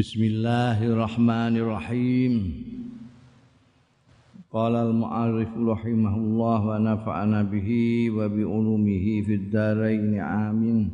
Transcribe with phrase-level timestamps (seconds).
[0.00, 2.32] Bismillahirrahmanirrahim.
[4.48, 10.88] Qala al-mu'arrif rahimahullah wa nafa'ana bihi wa bi ulumihi fid dharain amin.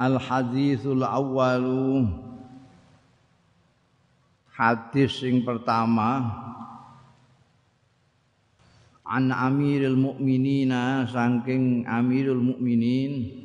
[0.00, 2.08] Al-hadithul awwalu
[4.56, 6.24] Hadis yang pertama
[9.04, 13.43] An Amirul Mukminina saking Amirul Mukminin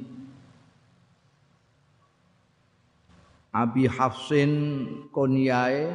[3.50, 4.54] Abi Hafsin
[5.10, 5.90] Konyae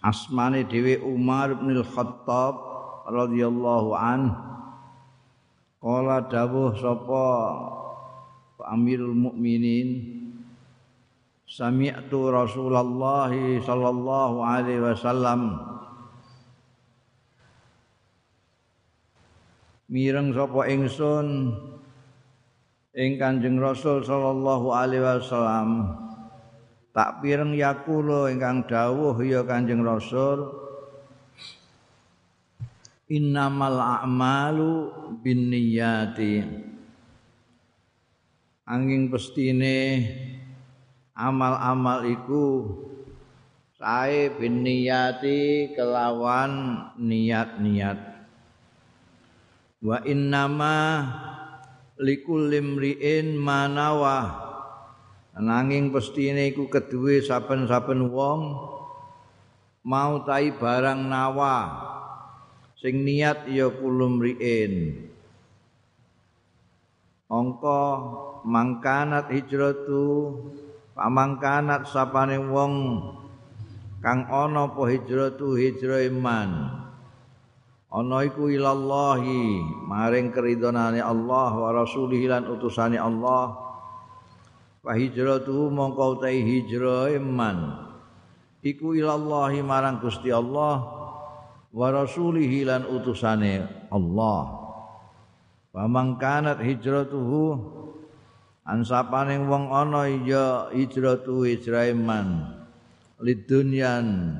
[0.00, 2.56] asmane dhewe Umar bin Khattab
[3.12, 4.32] radhiyallahu an.
[5.76, 7.28] Kala dawuh sapa
[8.64, 10.16] Amirul Mukminin
[11.46, 13.30] Sami'tu Rasulullah
[13.62, 15.60] sallallahu alaihi wasallam.
[19.86, 21.54] Mireng sapa ingsun
[22.96, 25.92] ing Kanjeng Rasul sallallahu alaihi wasallam.
[26.96, 30.48] Tak pireng yakulo ingkang dawuh ya Kanjeng Rasul
[33.12, 34.72] innamal a'malu
[35.20, 36.64] binniyati.
[38.66, 40.02] Angin pestine
[41.14, 42.66] amal-amal iku
[43.78, 48.00] sae binniyati kelawan niat-niat.
[49.84, 50.74] Wa innama
[51.96, 54.44] likul limriin manawa
[55.36, 58.40] nanging pestine iku keduwe saben-saben wong
[59.84, 61.56] mau tai barang nawa
[62.76, 65.04] sing niat ya kulum riin
[67.32, 67.84] angka
[68.44, 70.36] mangkanat hijratu
[70.92, 72.74] pamangkanat sapane wong
[74.04, 76.50] kang ana apa hijratu hijrah iman
[77.90, 83.54] ana iku ilallahi maring keridonane Allah wa rasulih lan utusane Allah.
[84.86, 87.86] Wa hijratu mongko utahe hijrah iman
[88.62, 90.82] iku ilallahi marang Gusti Allah
[91.70, 94.42] wa rasulih lan utusane Allah.
[95.74, 97.58] Wa mangkanat hijratuhu
[98.66, 102.56] ansapane wong ana ya hijratu hijrah iman
[103.22, 104.38] lidunyan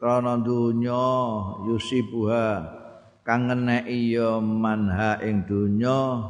[0.00, 1.08] krana dunya
[1.68, 2.48] yusibuha
[3.26, 6.22] kang ngeneki ya manha ing donya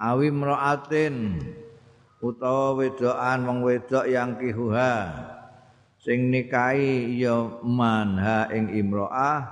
[0.00, 1.36] awi mraatin
[2.24, 4.94] utawa wedokan wong wedok yang kihuha.
[6.00, 9.42] Sing nikahi ya manha ing imroah.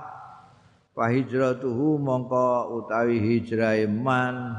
[0.95, 4.55] Fa hijratuhu mongko utawi hijrah man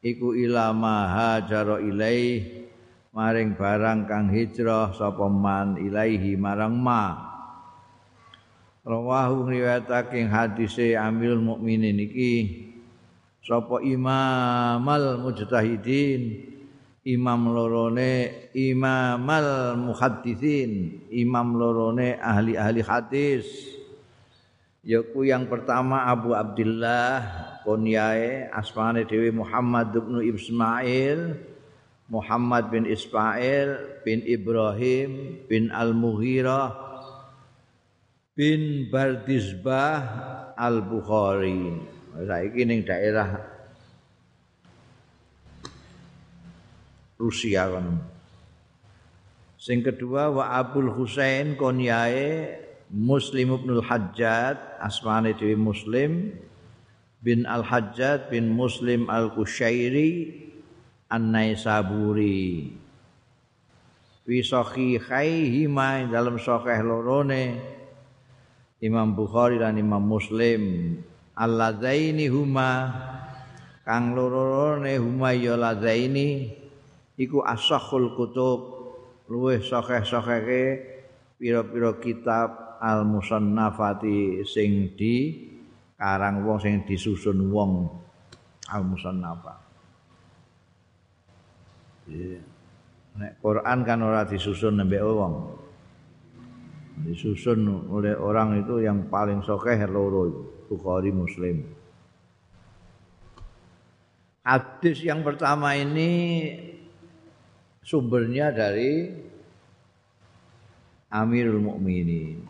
[0.00, 2.66] iku ilama hajara ilaih.
[3.16, 7.25] Maring barang kang hijrah sapa man ilaihi marang ma
[8.86, 12.34] rawahu riwayatake hadise Amirul Mukminin iki
[13.42, 16.54] sapa imamal mujtahidin?
[17.06, 23.46] Imam lorone imamal muhaddisin imam lorone ahli-ahli hadis.
[24.82, 27.22] Yaku yang pertama Abu Abdullah
[27.62, 31.38] kunyae asmane dewi Muhammad bin Ismail
[32.10, 36.85] Muhammad bin Ismail bin Ibrahim bin Al-Mughirah
[38.36, 40.04] bin Bardisbah
[40.52, 41.80] Al-Bukhari.
[42.16, 43.40] Saiki ning daerah
[47.16, 47.96] Rusia kan.
[49.56, 52.60] Sing kedua wa Abul Husain Konyae
[52.92, 56.36] Muslim Ibnul Hajjat asmane dhewe Muslim
[57.24, 60.44] bin Al Hajjat bin Muslim Al Kusyairi
[61.08, 62.68] An-Naisaburi.
[64.28, 67.75] Fi sahihaihi ma dalam sahih lorone
[68.84, 70.94] Imam Bukhari dan Imam Muslim.
[71.36, 72.92] Alladzaini huma
[73.84, 76.48] kang loro-lorone huma ya ladzaini
[77.20, 78.60] iku asahul kutub
[79.28, 80.64] luweh sahih-sahihe
[81.36, 85.44] pira-pira kitab al musannafati sing di
[85.96, 87.88] karang wong sing disusun wong
[88.72, 89.54] al musannafa
[93.16, 95.65] nek Quran kan ora disusun nembe wong
[96.96, 101.60] disusun oleh orang itu yang paling sokeh loro Bukhari Muslim.
[104.46, 106.10] Hadis yang pertama ini
[107.82, 109.10] sumbernya dari
[111.10, 112.46] Amirul Mukminin.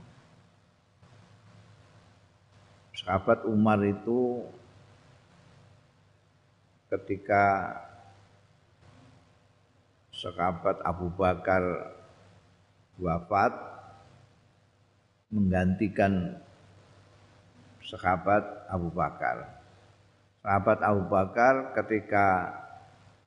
[2.96, 4.44] Sahabat Umar itu
[6.88, 7.76] ketika
[10.12, 11.92] sahabat Abu Bakar
[12.96, 13.75] wafat
[15.30, 16.38] menggantikan
[17.82, 19.62] sahabat Abu Bakar.
[20.42, 22.54] Sahabat Abu Bakar ketika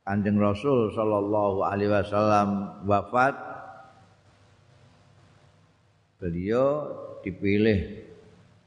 [0.08, 3.36] Kanjeng Rasul sallallahu alaihi wasallam wafat
[6.18, 6.92] beliau
[7.22, 8.10] dipilih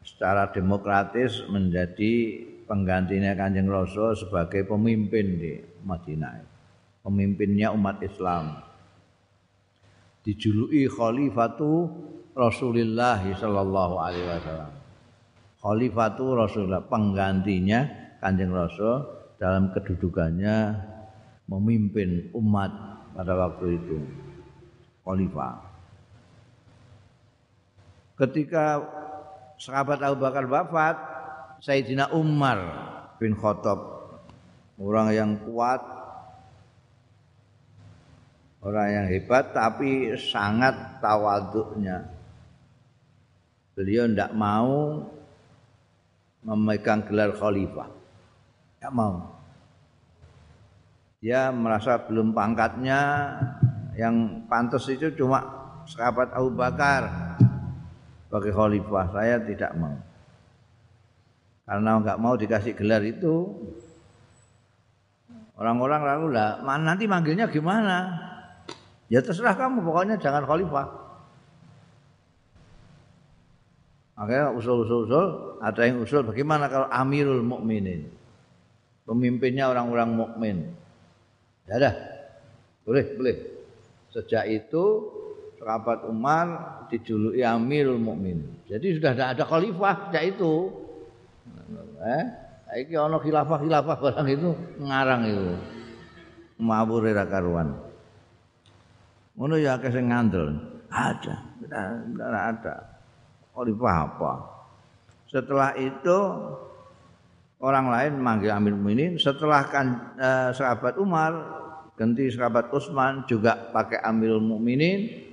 [0.06, 5.52] secara demokratis menjadi penggantinya Kanjeng Rasul sebagai pemimpin di
[5.82, 6.46] Madinah.
[7.02, 8.62] Pemimpinnya umat Islam.
[10.22, 11.90] Dijuluki Khalifatu
[12.32, 14.72] Rasulullah sallallahu alaihi wasallam.
[15.62, 17.86] Khalifatu Rasulullah penggantinya
[18.18, 19.02] Kanjeng Rasul
[19.42, 20.78] dalam kedudukannya
[21.50, 22.70] memimpin umat
[23.12, 23.98] pada waktu itu
[25.02, 25.58] khalifah
[28.22, 28.78] ketika
[29.58, 30.96] sahabat Abu Bakar wafat
[31.58, 32.58] Sayyidina Umar
[33.18, 33.78] bin Khattab
[34.78, 35.82] orang yang kuat
[38.62, 42.06] orang yang hebat tapi sangat tawaduknya
[43.72, 45.00] beliau tidak mau
[46.44, 47.88] memegang gelar khalifah.
[48.76, 49.40] Tidak mau.
[51.22, 53.00] Dia merasa belum pangkatnya
[53.94, 55.38] yang pantas itu cuma
[55.86, 57.36] sahabat Abu Bakar
[58.26, 59.04] sebagai khalifah.
[59.14, 59.96] Saya tidak mau.
[61.62, 63.48] Karena nggak mau dikasih gelar itu.
[65.54, 68.18] Orang-orang lalu lah nanti manggilnya gimana?
[69.06, 71.01] Ya terserah kamu pokoknya jangan khalifah
[74.18, 78.08] akhirnya usul-usul ada yang usul bagaimana kalau Amirul Mukminin
[79.08, 80.58] pemimpinnya orang-orang mukmin
[81.72, 81.94] Ya dah.
[82.82, 83.36] Boleh, boleh.
[84.10, 84.84] Sejak itu
[85.62, 86.46] sahabat Umar
[86.90, 88.42] dijuluki Amirul Mukmin.
[88.66, 90.52] Jadi sudah tidak ada khalifah sejak itu.
[92.02, 92.24] Eh,
[92.82, 94.50] iki ana khilafah-khilafah barang itu
[94.82, 95.48] ngarang itu.
[96.58, 97.78] Mawur ra karuan.
[99.38, 100.58] Ngono ya akeh sing ngandel.
[100.92, 102.74] Ada, tidak ada.
[103.52, 104.32] Khalifah apa?
[105.28, 106.18] Setelah itu
[107.60, 111.62] orang lain manggil Amir Mukminin setelah kan eh, sahabat Umar
[111.96, 115.30] ganti sahabat Utsman juga pakai Amirul Mukminin,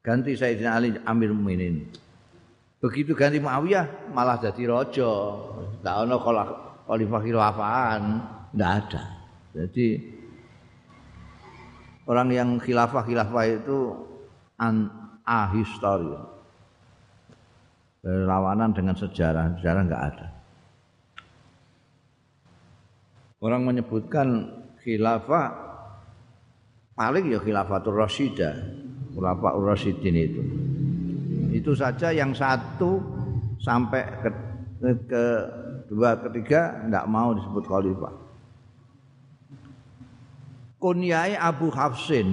[0.00, 1.84] ganti Sayyidina Ali Amirul Mukminin.
[2.80, 5.12] Begitu ganti Muawiyah malah jadi raja.
[5.82, 6.16] Tidak ada
[6.86, 8.02] khalifah khilafahan,
[8.52, 9.02] tidak ada.
[9.56, 9.88] Jadi
[12.06, 13.78] orang yang khilafah khilafah itu
[14.60, 14.88] an
[15.26, 16.35] ahistori.
[18.06, 20.26] Berlawanan dengan sejarah, sejarah enggak ada.
[23.42, 24.46] Orang menyebutkan
[24.86, 25.50] khilafah
[26.94, 28.54] paling ya khilafatul rasyidah
[29.16, 30.42] khulafaur rasyidin itu.
[31.56, 33.00] Itu saja yang satu
[33.58, 34.28] sampai ke,
[35.08, 35.24] ke
[35.88, 38.14] dua ketiga tidak mau disebut khalifah.
[40.76, 42.28] Kunyai Abu Hafsin.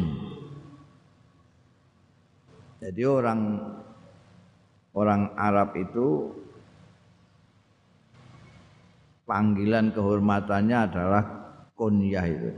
[2.84, 3.40] Jadi orang
[4.94, 6.30] orang Arab itu
[9.25, 11.24] panggilan kehormatannya adalah
[11.74, 12.51] kunyah itu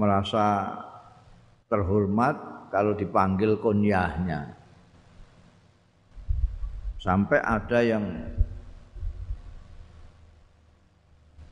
[0.00, 0.72] merasa
[1.68, 2.34] terhormat
[2.72, 4.56] kalau dipanggil kunyahnya.
[7.00, 8.04] Sampai ada yang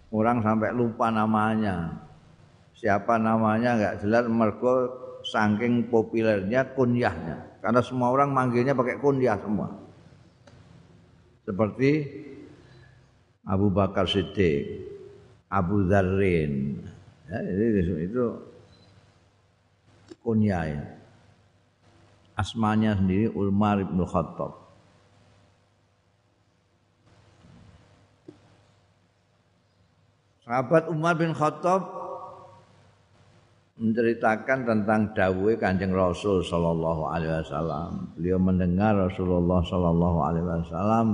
[0.08, 1.92] orang sampai lupa namanya.
[2.78, 4.74] Siapa namanya nggak jelas mergo
[5.26, 7.47] saking populernya kunyahnya.
[7.58, 9.68] Karena semua orang manggilnya pakai kunyah semua.
[11.42, 12.06] Seperti
[13.42, 14.84] Abu Bakar Siddiq,
[15.48, 16.84] Abu Dzarrin,
[17.28, 18.24] Ya, itu, itu
[20.24, 20.82] kunyah ya.
[22.32, 24.56] Asmanya sendiri Umar bin Khattab.
[30.48, 31.97] Sahabat Umar bin Khattab
[33.78, 38.10] menceritakan tentang dawuhe Kanjeng Rasul sallallahu alaihi wasallam.
[38.18, 41.06] Beliau mendengar Rasulullah sallallahu alaihi wasallam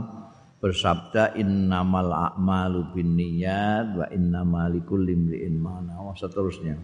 [0.65, 6.81] bersabda innamal a'malu binniyat wa innamal likulli imri'in ma nawa seterusnya.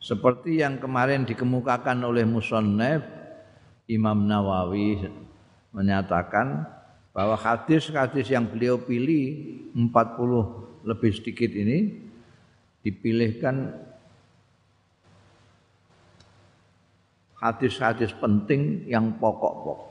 [0.00, 3.04] Seperti yang kemarin dikemukakan oleh musannaf
[3.88, 5.00] Imam Nawawi
[5.72, 6.68] menyatakan
[7.16, 11.99] bahwa hadis-hadis yang beliau pilih 40 lebih sedikit ini
[12.80, 13.76] dipilihkan
[17.40, 19.90] hadis-hadis penting yang pokok-pokok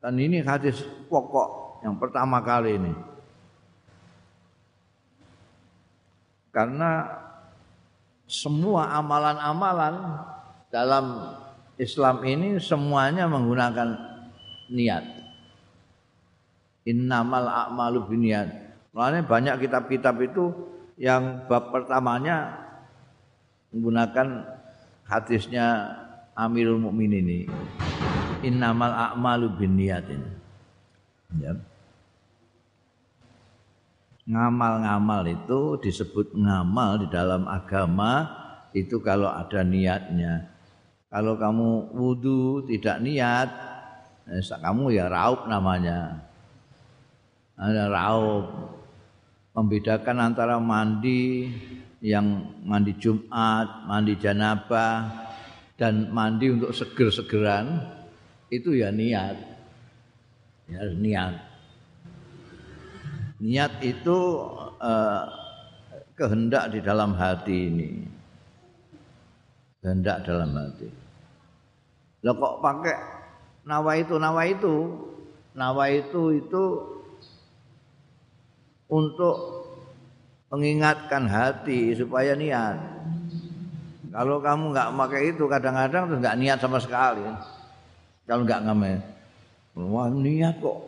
[0.00, 0.80] dan ini hadis
[1.12, 2.92] pokok yang pertama kali ini.
[6.50, 7.04] Karena
[8.24, 10.24] semua amalan-amalan
[10.72, 11.36] dalam
[11.76, 13.88] Islam ini semuanya menggunakan
[14.72, 15.04] niat.
[16.88, 18.48] Innamal a'malu biniat.
[18.96, 20.50] Makanya banyak kitab-kitab itu
[21.00, 22.60] yang bab pertamanya
[23.72, 24.44] menggunakan
[25.08, 25.96] hadisnya
[26.36, 27.40] Amirul Mukminin ini
[28.44, 30.20] innamal a'malu binniyatin.
[31.40, 31.56] Ya.
[34.30, 38.30] ngamal-ngamal itu disebut ngamal di dalam agama
[38.70, 40.46] itu kalau ada niatnya.
[41.10, 43.50] Kalau kamu wudhu tidak niat,
[44.30, 46.22] eh, kamu ya raup namanya.
[47.58, 48.79] Ada raup.
[49.50, 51.50] Membedakan antara mandi
[52.00, 55.10] yang mandi Jumat, mandi janabah,
[55.74, 57.82] dan mandi untuk seger-segeran,
[58.52, 59.36] itu ya niat.
[60.70, 61.34] Ya niat.
[63.40, 64.18] Niat itu
[64.78, 65.24] uh,
[66.14, 67.90] kehendak di dalam hati ini.
[69.80, 70.88] Kehendak dalam hati.
[72.20, 72.96] Lah kok pakai
[73.64, 74.76] nawa itu, nawa itu,
[75.56, 76.62] nawa itu itu
[78.90, 79.36] untuk
[80.50, 82.76] mengingatkan hati supaya niat.
[84.10, 87.22] Kalau kamu nggak pakai itu kadang-kadang tuh nggak niat sama sekali.
[88.26, 88.98] Kalau nggak ngamen,
[89.78, 90.78] wah niat kok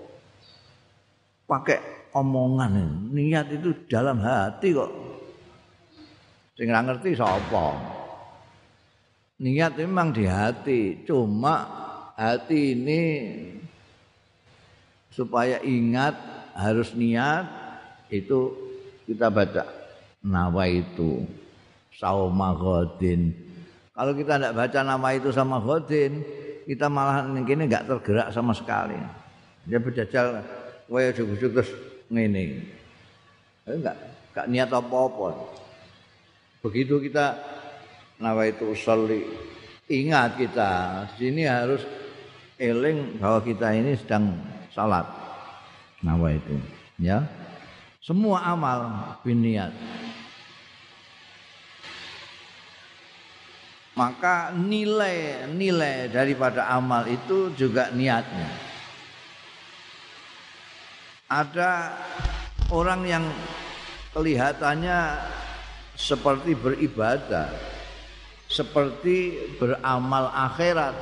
[1.47, 1.79] pakai
[2.11, 4.91] omongan niat itu dalam hati kok.
[6.59, 7.67] Sing ngerti sapa?
[9.43, 11.67] Niat memang di hati, cuma
[12.15, 13.03] hati ini
[15.11, 16.15] supaya ingat
[16.55, 17.62] harus niat
[18.13, 18.53] itu
[19.09, 19.65] kita baca
[20.21, 21.25] nama itu
[21.97, 23.33] sauma godin.
[23.93, 26.21] Kalau kita tidak baca nama itu sama godin,
[26.69, 28.97] kita malah ini nggak tergerak sama sekali.
[29.65, 30.45] Dia berjajal,
[30.93, 31.71] wah cukup terus
[32.13, 32.69] ngene.
[33.65, 33.97] Enggak,
[34.33, 35.29] enggak niat apa-apa.
[36.63, 37.39] Begitu kita
[38.23, 39.27] nawa itu usolli,
[39.91, 40.71] ingat kita
[41.19, 41.83] di sini harus
[42.59, 44.39] eling bahwa kita ini sedang
[44.71, 45.07] salat.
[46.03, 46.59] Nawa itu,
[46.99, 47.23] ya.
[48.03, 49.71] Semua amal biniat.
[53.95, 58.51] Maka nilai-nilai daripada amal itu juga niatnya.
[61.31, 61.95] Ada
[62.75, 63.25] orang yang
[64.11, 65.23] kelihatannya
[65.95, 67.55] seperti beribadah,
[68.51, 70.99] seperti beramal akhirat.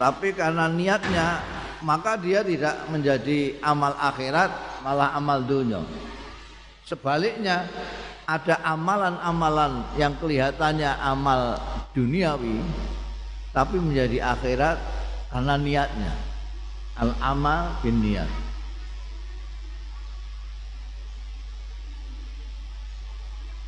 [0.00, 1.51] Tapi karena niatnya
[1.82, 4.50] maka dia tidak menjadi amal akhirat
[4.86, 5.82] malah amal dunia.
[6.86, 7.66] Sebaliknya
[8.26, 11.58] ada amalan-amalan yang kelihatannya amal
[11.94, 12.62] duniawi
[13.50, 14.78] tapi menjadi akhirat
[15.34, 16.12] karena niatnya.
[16.92, 18.30] Al amal bin niat.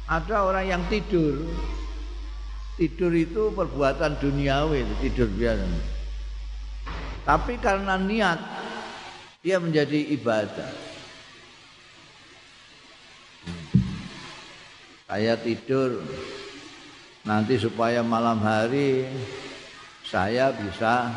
[0.04, 1.48] Ada orang yang tidur.
[2.76, 5.93] Tidur itu perbuatan duniawi tidur biasa
[7.24, 8.40] tapi karena niat
[9.40, 10.72] dia menjadi ibadah.
[15.04, 16.00] Saya tidur
[17.24, 19.08] nanti supaya malam hari
[20.04, 21.12] saya bisa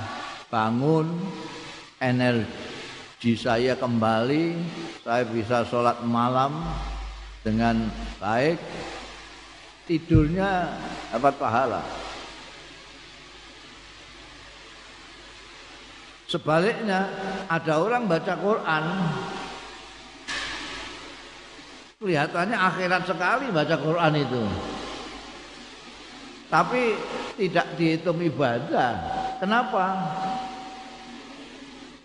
[0.48, 1.08] bangun
[2.00, 4.56] energi saya kembali,
[5.04, 6.68] saya bisa sholat malam
[7.44, 7.88] dengan
[8.20, 8.60] baik,
[9.88, 10.72] tidurnya
[11.12, 12.07] dapat pahala.
[16.28, 17.08] Sebaliknya
[17.48, 18.84] ada orang baca Quran
[21.98, 24.44] kelihatannya akhirat sekali baca Quran itu.
[26.48, 26.96] Tapi
[27.36, 28.94] tidak dihitung ibadah.
[29.42, 29.84] Kenapa?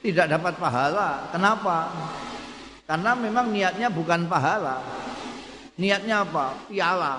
[0.03, 1.31] Tidak dapat pahala.
[1.31, 1.93] Kenapa?
[2.89, 4.83] Karena memang niatnya bukan pahala.
[5.79, 6.59] Niatnya apa?
[6.67, 7.15] Piala.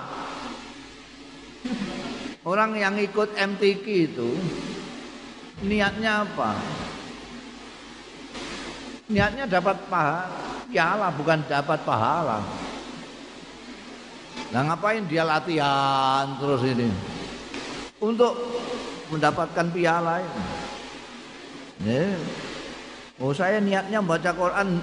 [2.43, 4.35] Orang yang ikut MTQ itu
[5.63, 6.59] niatnya apa?
[9.11, 12.39] Niatnya dapat pahala bukan dapat pahala.
[14.53, 16.87] Nah ngapain dia latihan terus ini?
[17.99, 18.37] Untuk
[19.09, 20.43] mendapatkan piala ini.
[21.83, 22.15] Ya.
[23.19, 24.79] oh saya niatnya baca Quran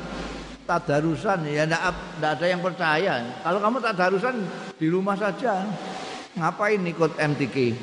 [0.69, 1.83] tadarusan ya enggak,
[2.21, 3.25] ada yang percaya.
[3.41, 4.37] Kalau kamu tadarusan
[4.77, 5.65] di rumah saja.
[6.31, 7.75] Ngapain ikut ini.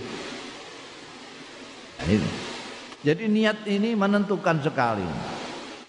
[3.03, 5.03] jadi niat ini menentukan sekali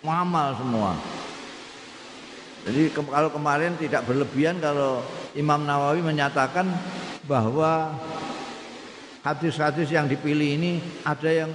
[0.02, 0.92] muamal semua.
[2.66, 5.00] Jadi ke kalau kemarin tidak berlebihan kalau
[5.32, 6.68] Imam Nawawi menyatakan
[7.24, 7.96] bahwa
[9.24, 10.72] hadis-hadis yang dipilih ini
[11.06, 11.50] ada yang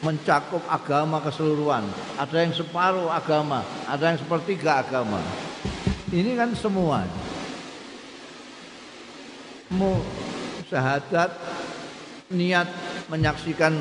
[0.00, 1.84] mencakup agama keseluruhan,
[2.16, 5.20] ada yang separuh agama, ada yang sepertiga agama.
[6.12, 7.02] Ini kan semua.
[9.72, 9.98] Mu
[10.70, 11.34] syahadat
[12.30, 12.70] niat
[13.10, 13.74] menyaksikan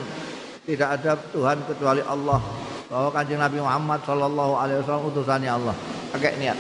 [0.65, 2.64] tidak ada Tuhan kecuali Allah
[2.95, 5.75] bahwa kanjeng Nabi Muhammad Shallallahu Alaihi Wasallam utusannya Allah.
[6.15, 6.55] Pakai niat.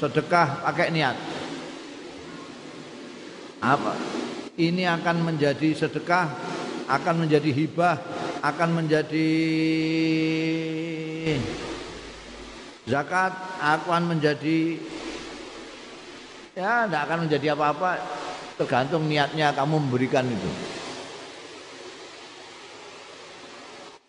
[0.00, 1.12] Sedekah pakai niat.
[3.60, 3.92] Apa?
[4.56, 6.32] Ini akan menjadi sedekah
[6.88, 8.00] akan menjadi hibah
[8.40, 9.32] akan menjadi
[12.88, 14.80] zakat akan menjadi
[16.56, 18.00] ya tidak akan menjadi apa-apa.
[18.56, 20.71] Tergantung niatnya kamu memberikan itu.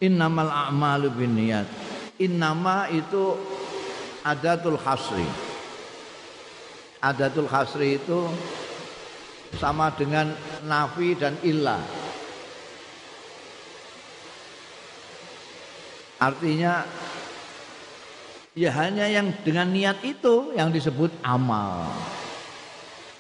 [0.04, 1.64] Innamal a'malu binniyat.
[2.20, 3.40] Innama itu
[4.28, 5.24] adatul hasri.
[7.00, 8.28] Adatul hasri itu
[9.56, 10.36] sama dengan
[10.68, 11.80] nafi dan illah.
[16.20, 16.84] Artinya
[18.56, 21.88] ya hanya yang dengan niat itu yang disebut amal.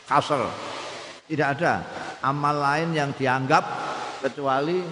[0.03, 0.51] Kasar.
[1.23, 1.83] Tidak ada
[2.19, 3.63] amal lain yang dianggap
[4.19, 4.83] kecuali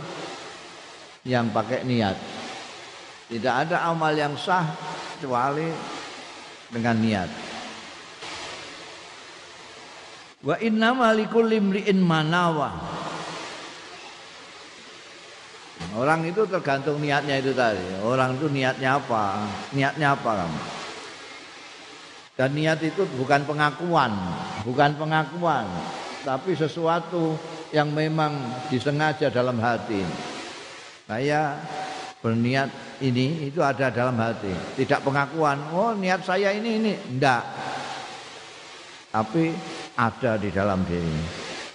[1.26, 2.18] yang pakai niat.
[3.32, 4.66] Tidak ada amal yang sah
[5.16, 5.70] kecuali
[6.74, 7.30] dengan niat.
[10.42, 12.74] Wa inna malikul limri'in manawa.
[15.92, 17.84] Orang itu tergantung niatnya itu tadi.
[18.02, 19.44] Orang itu niatnya apa?
[19.76, 20.62] Niatnya apa kamu?
[22.40, 24.10] Dan niat itu bukan pengakuan,
[24.66, 25.68] bukan pengakuan,
[26.24, 27.38] tapi sesuatu
[27.70, 28.34] yang memang
[28.72, 30.31] disengaja dalam hati.
[31.06, 31.58] Saya
[32.22, 32.70] berniat
[33.02, 35.58] ini itu ada dalam hati, tidak pengakuan.
[35.74, 37.42] Oh, niat saya ini ini enggak.
[39.12, 39.52] Tapi
[39.98, 41.18] ada di dalam diri.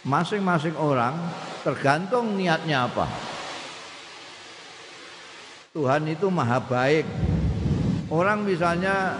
[0.07, 1.19] Masing-masing orang
[1.67, 3.07] tergantung niatnya apa.
[5.77, 7.05] Tuhan itu maha baik.
[8.09, 9.19] Orang misalnya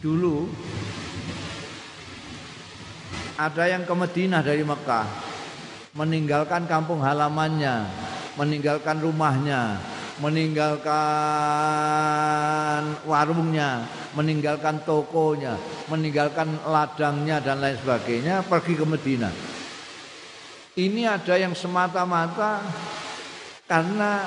[0.00, 0.46] dulu
[3.36, 5.06] ada yang ke Madinah dari Mekah
[5.92, 7.84] meninggalkan kampung halamannya,
[8.36, 9.76] meninggalkan rumahnya,
[10.20, 10.92] meninggalkan
[13.04, 13.84] warungnya,
[14.16, 15.56] meninggalkan tokonya,
[15.88, 19.32] meninggalkan ladangnya dan lain sebagainya pergi ke Madinah.
[20.72, 22.64] Ini ada yang semata-mata
[23.68, 24.24] karena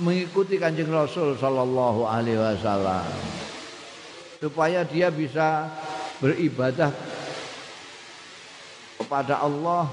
[0.00, 3.04] mengikuti kanjeng Rasul Shallallahu Alaihi Wasallam
[4.40, 5.68] supaya dia bisa
[6.24, 6.88] beribadah
[8.96, 9.84] kepada Allah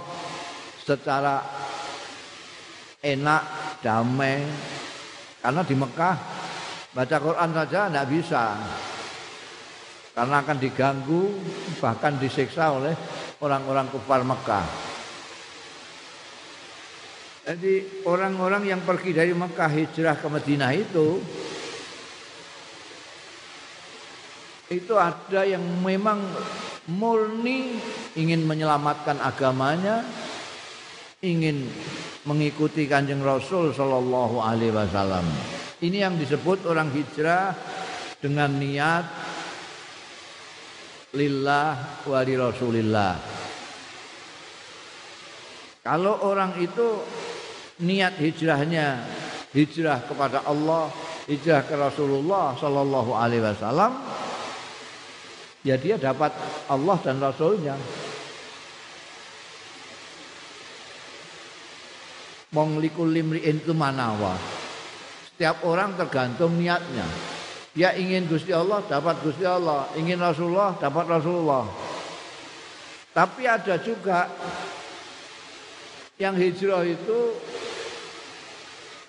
[0.80, 1.44] secara
[3.02, 3.44] enak,
[3.82, 4.42] damai.
[5.42, 6.16] Karena di Mekah
[6.92, 8.44] baca Quran saja tidak bisa.
[10.18, 11.30] Karena akan diganggu
[11.78, 12.98] bahkan disiksa oleh
[13.42, 14.66] orang-orang kufar Mekah.
[17.48, 21.24] Jadi orang-orang yang pergi dari Mekah hijrah ke Madinah itu
[24.68, 26.20] itu ada yang memang
[26.92, 27.80] murni
[28.20, 30.04] ingin menyelamatkan agamanya,
[31.24, 31.72] ingin
[32.28, 35.24] mengikuti Kanjeng Rasul sallallahu alaihi wasallam.
[35.80, 37.56] Ini yang disebut orang hijrah
[38.20, 39.06] dengan niat
[41.16, 43.14] lillah wa li Rasulillah.
[45.88, 47.00] Kalau orang itu
[47.80, 49.08] niat hijrahnya
[49.56, 50.92] hijrah kepada Allah,
[51.32, 54.04] hijrah ke Rasulullah sallallahu alaihi wasallam,
[55.64, 56.36] ya dia dapat
[56.68, 57.80] Allah dan Rasulnya.
[62.56, 64.40] Monglikul limri'in itu manawa.
[65.28, 67.04] Setiap orang tergantung niatnya.
[67.76, 69.92] Dia ingin Gusti Allah, dapat Gusti Allah.
[70.00, 71.68] Ingin Rasulullah, dapat Rasulullah.
[73.12, 74.30] Tapi ada juga
[76.18, 77.34] yang hijrah itu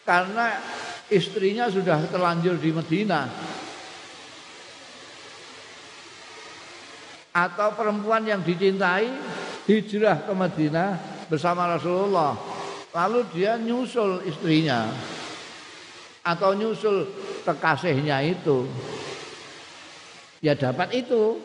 [0.05, 0.57] karena
[1.13, 3.29] istrinya sudah terlanjur di Medina.
[7.33, 9.09] Atau perempuan yang dicintai
[9.69, 10.97] hijrah ke Medina
[11.29, 12.48] bersama Rasulullah.
[12.97, 14.89] Lalu dia nyusul istrinya
[16.25, 17.09] atau nyusul
[17.45, 18.65] kekasihnya itu.
[20.41, 21.41] Ya dapat itu.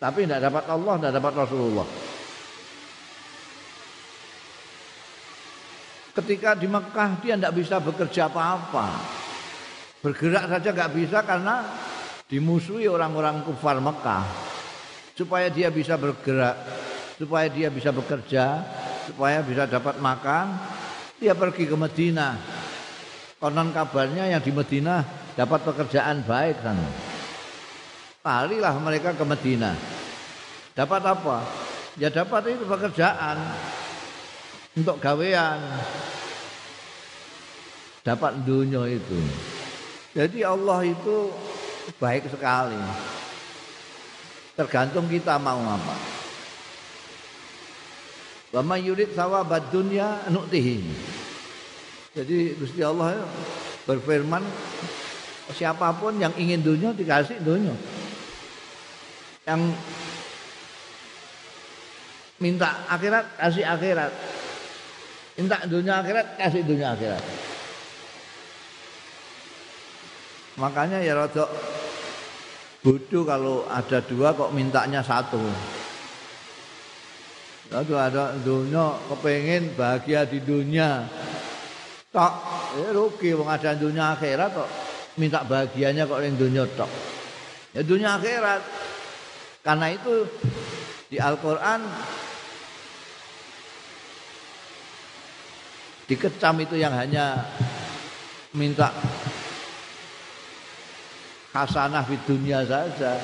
[0.00, 1.88] Tapi tidak dapat Allah, tidak dapat Rasulullah.
[6.10, 8.88] Ketika di Mekah dia tidak bisa bekerja apa-apa.
[10.00, 11.62] Bergerak saja nggak bisa karena
[12.26, 14.24] dimusuhi orang-orang kufar Mekah.
[15.12, 16.56] Supaya dia bisa bergerak,
[17.20, 18.64] supaya dia bisa bekerja,
[19.08, 20.52] supaya bisa dapat makan,
[21.16, 22.36] dia pergi ke Medina.
[23.40, 25.00] Konon kabarnya yang di Medina
[25.32, 26.88] dapat pekerjaan baik sana.
[28.20, 29.72] Larilah mereka ke Medina.
[30.76, 31.44] Dapat apa?
[31.96, 33.36] Ya dapat itu pekerjaan
[34.76, 35.58] untuk gawean
[38.06, 39.18] dapat dunia itu
[40.14, 41.34] jadi Allah itu
[41.98, 42.78] baik sekali
[44.54, 46.19] tergantung kita mau apa
[48.50, 50.78] wa may yurid thawabad dunya nu'tihi
[52.18, 53.22] jadi Gusti Allah
[53.86, 54.42] berfirman
[55.54, 57.74] siapa pun yang ingin dunia dikasih dunia
[59.46, 59.60] yang
[62.38, 64.12] minta akhirat kasih akhirat
[65.40, 67.24] Minta dunia akhirat, kasih dunia akhirat.
[70.60, 71.48] Makanya ya rada
[72.84, 75.40] bodoh kalau ada dua kok mintanya satu.
[77.70, 81.06] Lalu ada dunia kepengen bahagia di dunia.
[82.10, 82.32] Tak,
[82.74, 84.70] ya rugi wong ada dunia akhirat kok
[85.14, 86.90] minta bahagianya kok yang dunia tok.
[87.70, 88.62] Ya dunia akhirat.
[89.62, 90.26] Karena itu
[91.06, 91.84] di Al-Qur'an
[96.10, 97.46] dikecam itu yang hanya
[98.50, 98.90] minta
[101.54, 103.14] hasanah di dunia saja.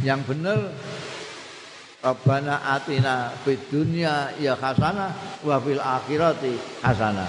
[0.00, 0.72] Yang benar
[2.00, 7.28] Rabbana atina fid dunya ya hasanah wa fil akhirati hasanah.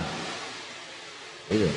[1.52, 1.68] Itu.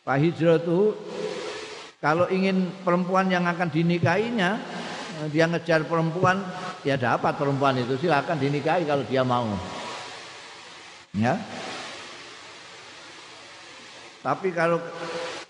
[0.00, 0.96] Pak hijratu
[2.00, 4.56] kalau ingin perempuan yang akan dinikahinya
[5.28, 6.40] dia ngejar perempuan
[6.80, 9.44] ya dapat perempuan itu silakan dinikahi kalau dia mau.
[11.12, 11.36] Ya.
[14.24, 14.80] Tapi kalau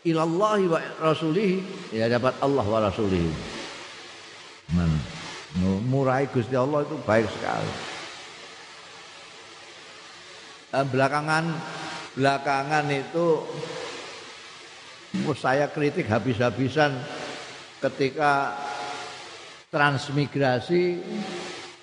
[0.03, 1.63] ilallahi wa rasulih
[1.95, 3.58] ya dapat Allah wa rasulih.
[4.77, 4.93] Man.
[5.89, 7.73] Murai Gusti Allah itu baik sekali.
[10.69, 11.45] Eh, belakangan
[12.13, 13.41] belakangan itu
[15.33, 16.93] saya kritik habis-habisan
[17.81, 18.53] ketika
[19.73, 21.01] transmigrasi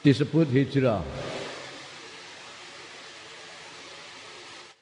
[0.06, 1.02] disebut hijrah.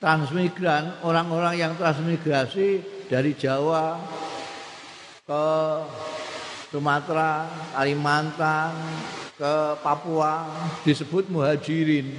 [0.04, 3.96] Transmigran, orang-orang yang transmigrasi dari Jawa
[5.24, 5.48] ke
[6.74, 7.46] Sumatera,
[7.78, 8.74] Kalimantan,
[9.38, 9.54] ke
[9.86, 10.50] Papua
[10.82, 12.10] disebut muhajirin.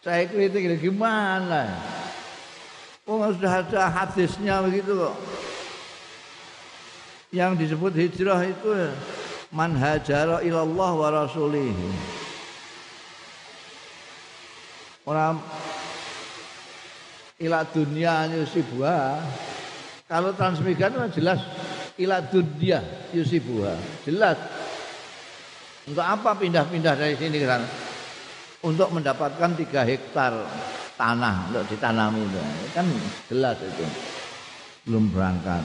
[0.00, 1.76] Saya kritik gimana?
[3.04, 5.16] Oh sudah ada hadisnya begitu kok.
[7.36, 8.68] Yang disebut hijrah itu
[9.52, 11.72] man hajara ilallah wa rasulih.
[15.04, 15.36] Orang
[17.36, 19.20] ila dunia yusibuha.
[20.08, 21.40] Kalau transmigran jelas
[22.00, 22.82] ila dunia
[23.14, 23.74] yusibuha.
[24.02, 24.38] Jelas.
[25.84, 27.68] Untuk apa pindah-pindah dari sini ke sana?
[28.64, 30.32] Untuk mendapatkan tiga hektar
[30.96, 32.40] tanah untuk ditanami itu.
[32.72, 32.88] Kan
[33.28, 33.84] jelas itu.
[34.88, 35.60] Belum berangkat.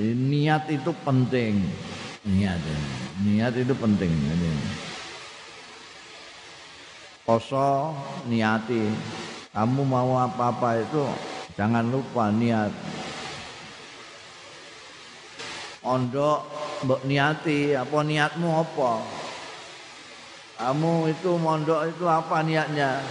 [0.00, 1.62] Niat itu penting.
[2.26, 2.60] Niat.
[3.22, 4.10] Niat itu penting.
[7.22, 7.94] Poso
[8.26, 8.90] niati.
[9.50, 11.02] Kamu mau apa-apa itu
[11.60, 12.72] Jangan lupa niat.
[15.84, 16.40] Ondok
[16.88, 19.04] mbok niati, apa niatmu apa?
[20.56, 23.04] Kamu itu mondok itu apa niatnya?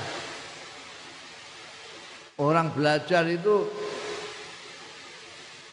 [2.42, 3.70] Orang belajar itu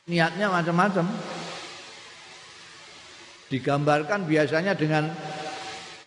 [0.04, 1.08] niatnya macam-macam.
[3.48, 5.16] Digambarkan biasanya dengan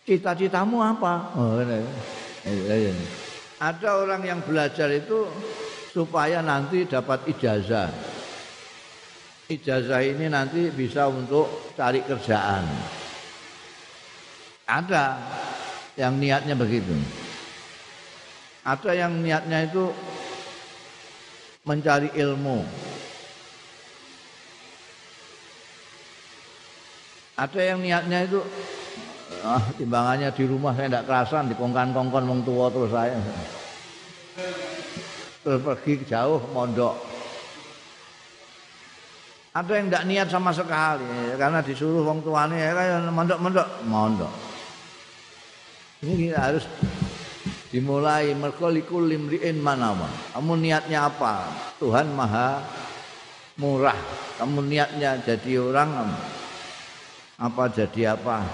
[0.06, 1.34] cita-citamu apa?
[1.34, 1.58] Oh,
[2.46, 2.94] ini.
[3.58, 5.26] Ada orang yang belajar itu
[5.90, 7.90] supaya nanti dapat ijazah.
[9.50, 12.62] Ijazah ini nanti bisa untuk cari kerjaan.
[14.70, 15.18] Ada
[15.98, 16.94] yang niatnya begitu.
[18.62, 19.90] Ada yang niatnya itu
[21.66, 22.62] mencari ilmu.
[27.34, 28.38] Ada yang niatnya itu
[29.42, 33.16] ah, timbangannya di rumah saya tidak kerasan dikongkan-kongkon wong tua terus saya
[35.44, 36.96] pergi jauh mondok.
[39.50, 44.32] Ada yang tidak niat sama sekali karena disuruh wong tuane ya mondok-mondok, mondok.
[46.06, 46.64] Ini harus
[47.74, 50.06] dimulai mergo likul limriin manawa.
[50.38, 51.50] Kamu niatnya apa?
[51.82, 52.62] Tuhan Maha
[53.58, 53.98] murah.
[54.38, 56.14] Kamu niatnya jadi orang
[57.40, 58.46] apa jadi apa?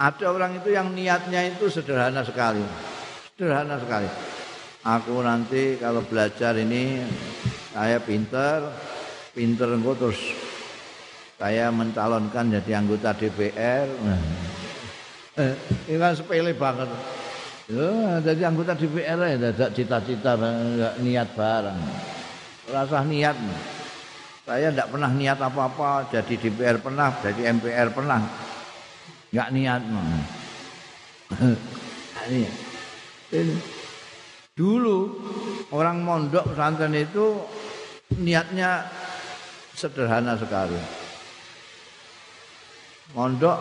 [0.00, 2.64] Ada orang itu yang niatnya itu sederhana sekali.
[3.36, 4.31] Sederhana sekali
[4.82, 7.02] aku nanti kalau belajar ini
[7.70, 8.66] saya pinter,
[9.32, 10.20] pinter engko terus
[11.38, 13.86] saya mencalonkan jadi anggota DPR.
[15.32, 15.54] Eh,
[15.90, 16.86] ini kan sepele banget.
[17.66, 21.80] Ya, jadi anggota DPR ya tidak cita-cita enggak niat barang.
[22.70, 23.34] Rasa niat.
[24.42, 28.20] Saya tidak pernah niat apa-apa jadi DPR pernah, jadi MPR pernah.
[29.32, 29.82] Enggak niat.
[32.28, 32.42] Ini.
[33.32, 33.81] ini.
[34.52, 34.98] Dulu
[35.72, 37.40] orang mondok pesantren itu
[38.20, 38.84] niatnya
[39.72, 40.76] sederhana sekali.
[43.16, 43.58] Mondok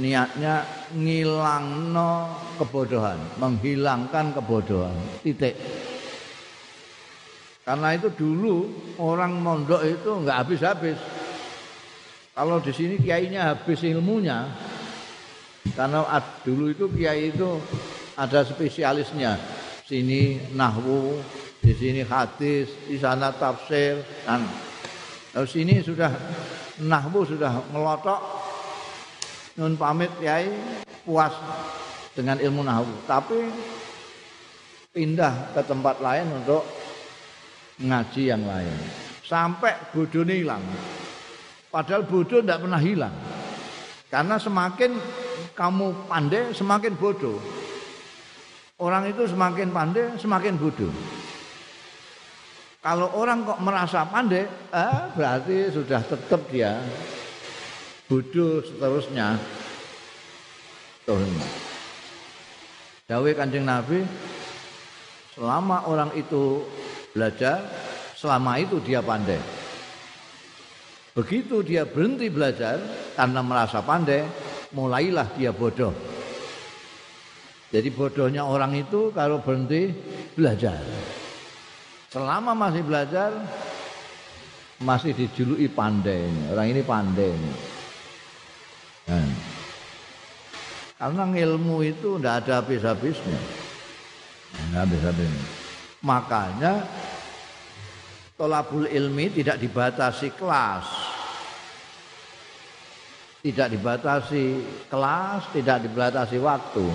[0.00, 0.64] niatnya
[0.96, 4.96] ngilangno kebodohan, menghilangkan kebodohan.
[5.20, 5.60] Titik.
[7.64, 8.56] Karena itu dulu
[9.04, 10.96] orang mondok itu nggak habis-habis.
[12.32, 14.48] Kalau di sini kiainya habis ilmunya,
[15.72, 16.04] Karena
[16.44, 17.56] dulu itu kiai itu
[18.20, 19.63] ada spesialisnya.
[19.84, 21.20] Sini nahwu,
[21.60, 24.00] di sini hadis, di sana tafsir.
[24.24, 24.48] Dan
[25.34, 26.08] Lalu sini sudah
[26.78, 28.22] nahwu sudah melotok.
[29.58, 30.50] Nun pamit kiai
[31.02, 31.34] puas
[32.14, 33.50] dengan ilmu nahwu, tapi
[34.94, 36.62] pindah ke tempat lain untuk
[37.82, 38.74] ngaji yang lain.
[39.26, 40.64] Sampai bodohnya hilang.
[41.68, 43.14] Padahal bodoh tidak pernah hilang.
[44.06, 44.94] Karena semakin
[45.58, 47.42] kamu pandai, semakin bodoh.
[48.84, 50.92] Orang itu semakin pandai, semakin bodoh.
[52.84, 56.84] Kalau orang kok merasa pandai, eh, berarti sudah tetap dia
[58.04, 59.40] bodoh seterusnya.
[63.08, 64.04] Dawe Kanjeng Nabi
[65.32, 66.68] selama orang itu
[67.16, 67.64] belajar,
[68.20, 69.40] selama itu dia pandai.
[71.16, 72.76] Begitu dia berhenti belajar
[73.16, 74.28] karena merasa pandai,
[74.76, 76.13] mulailah dia bodoh.
[77.74, 79.90] Jadi bodohnya orang itu kalau berhenti
[80.38, 80.78] belajar.
[82.06, 83.34] Selama masih belajar
[84.78, 86.22] masih dijuluki pandai.
[86.54, 87.34] Orang ini pandai.
[89.10, 89.26] Nah.
[90.94, 93.40] Karena ilmu itu tidak ada habis-habisnya.
[94.54, 95.44] Tidak habis-habisnya.
[96.06, 96.72] Makanya
[98.38, 100.86] tolabul ilmi tidak dibatasi kelas.
[103.42, 104.44] Tidak dibatasi
[104.86, 106.86] kelas, tidak dibatasi waktu.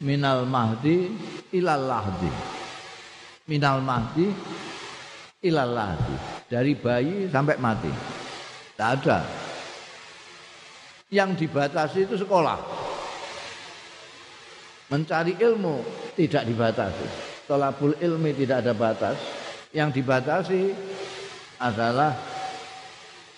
[0.00, 1.12] Minal mahdi
[1.52, 2.32] ilal lahdi.
[3.44, 4.32] Minal mahdi
[5.44, 6.16] ilal lahdi.
[6.48, 7.92] Dari bayi sampai mati.
[7.92, 9.18] Tidak ada.
[11.12, 12.80] Yang dibatasi itu sekolah
[14.90, 15.80] mencari ilmu
[16.18, 17.06] tidak dibatasi.
[17.46, 19.16] Tolabul ilmi tidak ada batas.
[19.70, 20.74] Yang dibatasi
[21.62, 22.14] adalah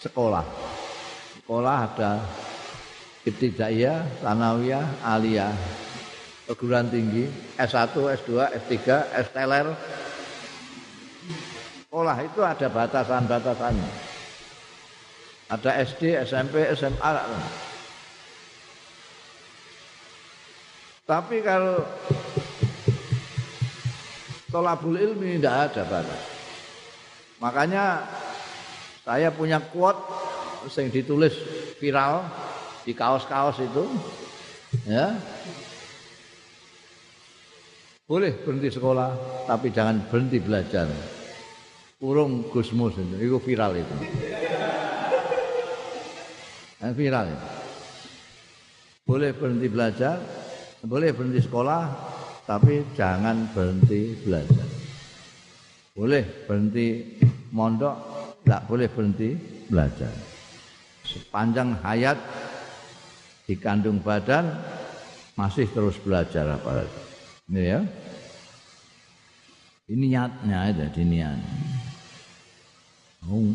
[0.01, 0.44] sekolah.
[1.40, 2.12] Sekolah ada
[3.29, 5.53] ibtidaiyah, sanawiyah, aliyah,
[6.53, 7.25] perguruan tinggi,
[7.57, 8.77] S1, S2, S3,
[9.25, 9.33] S.
[11.88, 13.91] Sekolah itu ada batasan-batasannya.
[15.49, 17.12] Ada SD, SMP, SMA.
[21.09, 21.81] Tapi kalau
[24.53, 26.23] tolabul ilmi tidak ada batas.
[27.41, 28.05] Makanya
[29.01, 30.05] saya punya quote
[30.77, 31.33] yang ditulis
[31.81, 32.29] viral
[32.85, 33.88] di kaos-kaos itu
[34.87, 35.17] ya
[38.12, 39.11] boleh berhenti sekolah
[39.48, 40.85] tapi jangan berhenti belajar
[42.05, 43.94] urung gusmus itu, viral itu
[46.85, 47.46] yang viral itu
[49.09, 50.20] boleh berhenti belajar
[50.85, 51.83] boleh berhenti sekolah
[52.42, 54.68] tapi jangan berhenti belajar.
[55.92, 57.16] Boleh berhenti
[57.55, 57.96] mondok,
[58.42, 59.31] tidak boleh berhenti
[59.70, 60.12] belajar.
[61.07, 62.18] Sepanjang hayat
[63.46, 64.48] di kandung badan
[65.38, 67.01] masih terus belajar apalagi.
[67.51, 67.81] Ini ya.
[69.90, 71.38] Ini niatnya ada di niat.
[73.27, 73.51] Oh,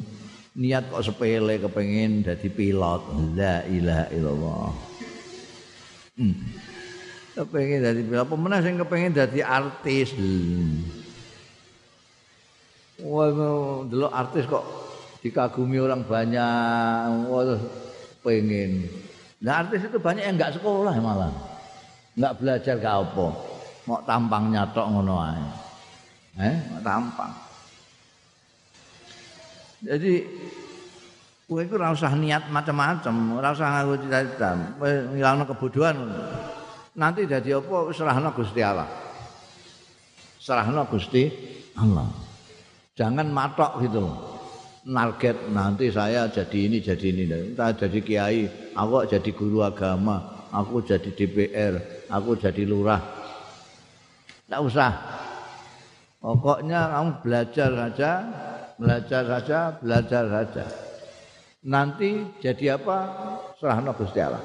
[0.59, 3.01] niat kok sepele kepengen jadi pilot.
[3.31, 4.71] La ilaha illallah.
[6.19, 6.35] Hmm.
[7.31, 10.11] Kepengen jadi apa mana sing kepengen jadi artis.
[13.07, 13.31] Wah,
[13.87, 14.65] delok artis kok
[15.23, 17.31] dikagumi orang banyak.
[17.31, 17.55] Wah,
[18.19, 18.83] pengen.
[19.39, 21.31] Nah, artis itu banyak yang enggak sekolah malah.
[22.19, 23.27] Enggak belajar gak apa.
[23.87, 25.66] Mau tampang nyatok ngono ae.
[26.37, 27.33] Eh, tampang.
[29.81, 30.21] Jadi
[31.49, 34.49] kowe iku ora usah niat macam-macam, ora usah nganggo cita-cita,
[35.13, 35.97] ngilangno kebodohan.
[36.97, 38.89] nanti jadi apa serahna Gusti Allah.
[40.41, 41.29] Serahna Gusti
[41.77, 42.09] Allah.
[42.97, 44.17] Jangan matok gitu loh.
[44.87, 47.25] Narget nanti saya jadi ini jadi ini.
[47.53, 48.41] Kita jadi kiai,
[48.73, 51.73] aku jadi guru agama, aku jadi DPR,
[52.09, 53.01] aku jadi lurah.
[54.47, 54.91] Tidak usah.
[56.27, 58.11] Pokoknya kamu belajar saja,
[58.75, 60.65] belajar saja, belajar saja.
[61.63, 62.97] Nanti jadi apa?
[63.55, 64.43] Serahna Gusti Allah.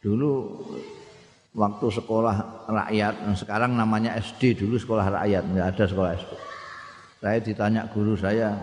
[0.00, 0.32] Dulu
[1.52, 2.36] waktu sekolah
[2.72, 6.32] rakyat, sekarang namanya SD, dulu sekolah rakyat, enggak ada sekolah SD.
[7.20, 8.56] Saya ditanya guru saya,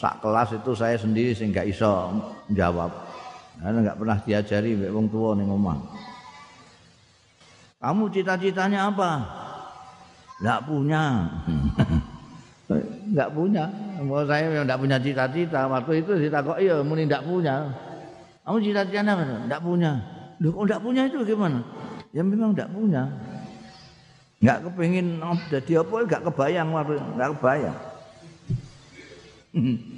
[0.00, 2.08] sak kelas itu saya sendiri sih nggak iso
[2.56, 3.15] jawab.
[3.56, 5.80] Karena nggak pernah diajari wong tua nih ngomong.
[7.80, 9.10] Kamu cita-citanya apa?
[10.40, 11.02] Nggak punya.
[13.16, 13.64] nggak punya.
[14.04, 15.60] Mau saya yang nggak punya cita-cita.
[15.68, 17.72] Waktu itu kok iya muni nggak punya.
[18.44, 19.24] Kamu cita-citanya apa?
[19.48, 19.92] Tidak punya.
[20.36, 21.60] Loh, kok tidak punya itu gimana?
[22.12, 23.02] Ya memang tidak punya.
[24.36, 25.16] Enggak kepengin
[25.48, 27.78] jadi apa enggak kebayang enggak kebayang.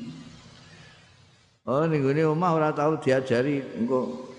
[1.68, 4.32] Oh ning gone omah ora tau diajari engko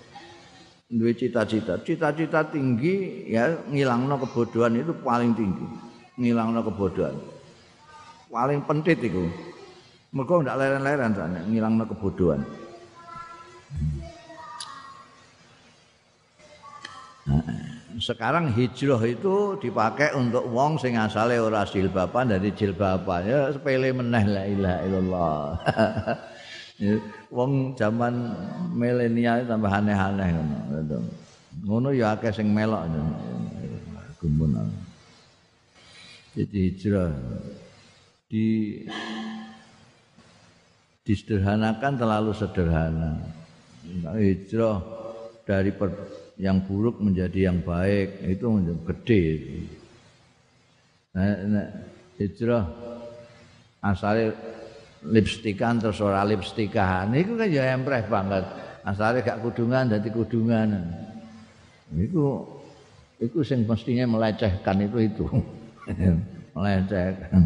[0.89, 1.77] duwe cita-cita.
[1.77, 5.67] Cita-cita tinggi ya ngilangno kebodohan itu paling tinggi.
[6.17, 7.13] Ngilangno kebodohan.
[8.33, 9.23] Paling penting itu.
[10.09, 12.41] Mergo ndak leren-leren sana ngilangno kebodohan.
[17.29, 17.45] Nah,
[18.01, 24.25] sekarang hijrah itu dipakai untuk wong sing asale ora jilbaban dari jilbaban ya sepele meneh
[24.25, 25.45] la ilaha illallah.
[27.27, 28.31] wong zaman
[28.71, 30.57] milenial tambah aneh-aneh ngono.
[31.59, 32.87] Ngono ya akeh sing melok
[34.19, 34.55] gumun.
[36.35, 37.11] Jadi hijrah
[38.31, 38.47] di
[41.03, 43.17] disederhanakan terlalu sederhana.
[44.15, 44.77] Hijrah
[45.43, 45.89] dari per,
[46.37, 48.45] yang buruk menjadi yang baik itu
[48.85, 49.25] gede.
[51.17, 51.67] Nah, nah,
[52.21, 52.63] hijrah
[53.81, 54.37] asalnya
[55.05, 58.43] lipstikan terus ora lipstikan itu kan ya empreh banget.
[58.83, 60.69] Asalnya gak kudungan dadi kudungan.
[61.95, 62.43] Itu
[63.19, 65.25] itu sing mestinya melecehkan itu itu.
[66.55, 67.43] Melecehkan.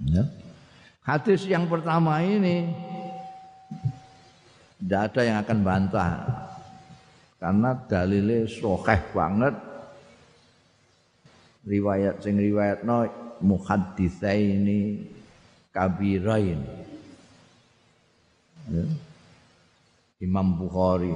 [0.00, 0.24] Ya.
[1.04, 2.72] hadis yang pertama ini
[4.80, 6.12] tidak ada yang akan bantah.
[7.40, 9.54] Karena dalilnya sokeh banget.
[11.68, 13.04] Riwayat sing riwayat no
[14.24, 14.80] ini
[15.70, 16.60] kabirain.
[18.70, 18.84] Ya.
[20.20, 21.14] Imam Bukhari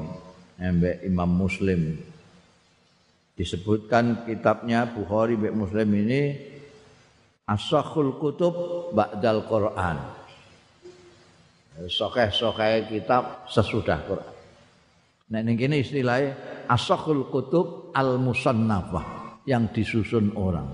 [0.58, 2.00] embek Imam Muslim.
[3.34, 6.22] Disebutkan kitabnya Bukhari mbek Muslim ini
[7.44, 8.54] Asakhul Kutub
[8.96, 9.98] Ba'dal Quran.
[11.74, 14.32] Sokeh-sokeh kitab sesudah Quran.
[15.34, 20.72] Nah ini kini istilahnya Asakhul Kutub Al-Musannafah Yang disusun orang.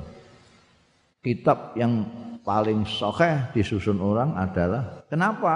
[1.26, 2.06] Kitab yang
[2.50, 5.54] paling sokeh disusun orang adalah kenapa?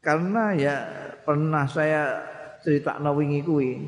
[0.00, 0.76] Karena ya
[1.20, 2.24] pernah saya
[2.64, 3.84] cerita nawingi kui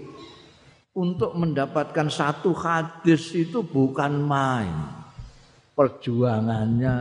[0.92, 4.76] untuk mendapatkan satu hadis itu bukan main
[5.72, 6.94] perjuangannya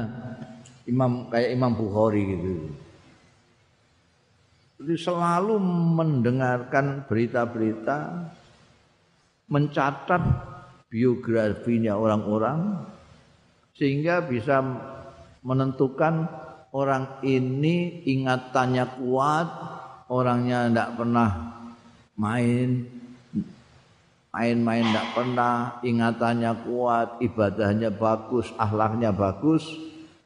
[0.87, 2.51] Imam kayak Imam Bukhari gitu.
[4.79, 5.59] Jadi selalu
[5.99, 8.31] mendengarkan berita-berita,
[9.51, 10.54] mencatat
[10.95, 12.87] biografinya orang-orang
[13.75, 14.63] sehingga bisa
[15.43, 16.31] menentukan
[16.71, 19.47] orang ini ingatannya kuat,
[20.07, 21.29] orangnya tidak pernah
[22.15, 22.87] main
[24.35, 29.63] main-main tidak pernah, ingatannya kuat, ibadahnya bagus, ahlaknya bagus,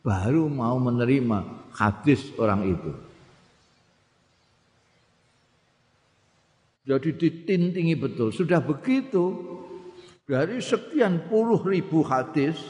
[0.02, 2.92] baru mau menerima hadis orang itu.
[6.90, 8.34] Jadi ditintingi betul.
[8.34, 9.30] Sudah begitu,
[10.30, 12.62] dari sekian puluh ribu hadis,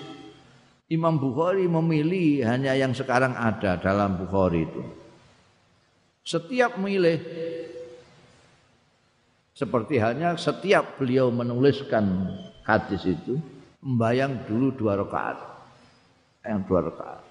[0.87, 4.79] Imam Bukhari memilih hanya yang sekarang ada dalam Bukhari itu.
[6.23, 7.19] Setiap milih
[9.51, 12.31] seperti halnya setiap beliau menuliskan
[12.63, 13.35] hadis itu
[13.83, 15.37] membayang dulu dua rakaat.
[16.47, 17.21] Yang dua rakaat.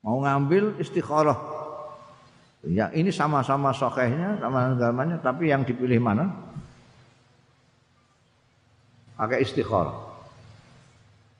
[0.00, 1.65] Mau ngambil istikharah.
[2.66, 6.46] Ya, ini sama-sama sokehnya, sama agamanya, tapi yang dipilih mana?
[9.16, 9.96] pakai istikharah.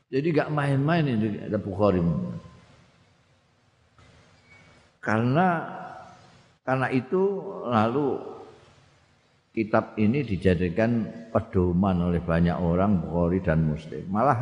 [0.08, 2.00] Jadi gak main-main ini ada Bukhari.
[5.04, 5.48] Karena
[6.66, 7.22] karena itu
[7.68, 8.18] lalu
[9.54, 14.02] kitab ini dijadikan pedoman oleh banyak orang Bukhari dan Muslim.
[14.10, 14.38] Malah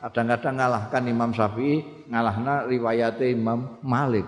[0.00, 4.24] kadang-kadang ngalahkan Imam Syafi'i, ngalahna riwayatnya Imam Malik.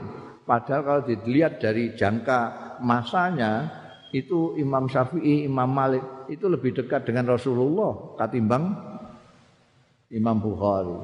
[0.50, 3.70] Padahal kalau dilihat dari jangka masanya
[4.10, 8.74] itu Imam Syafi'i, Imam Malik itu lebih dekat dengan Rasulullah ketimbang
[10.10, 10.98] Imam Bukhari.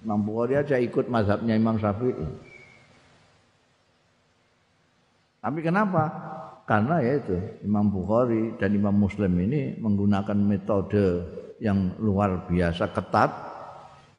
[0.00, 2.24] Imam Bukhari aja ikut mazhabnya Imam Syafi'i.
[5.44, 6.04] Tapi kenapa?
[6.64, 11.20] Karena ya itu Imam Bukhari dan Imam Muslim ini menggunakan metode
[11.60, 13.28] yang luar biasa ketat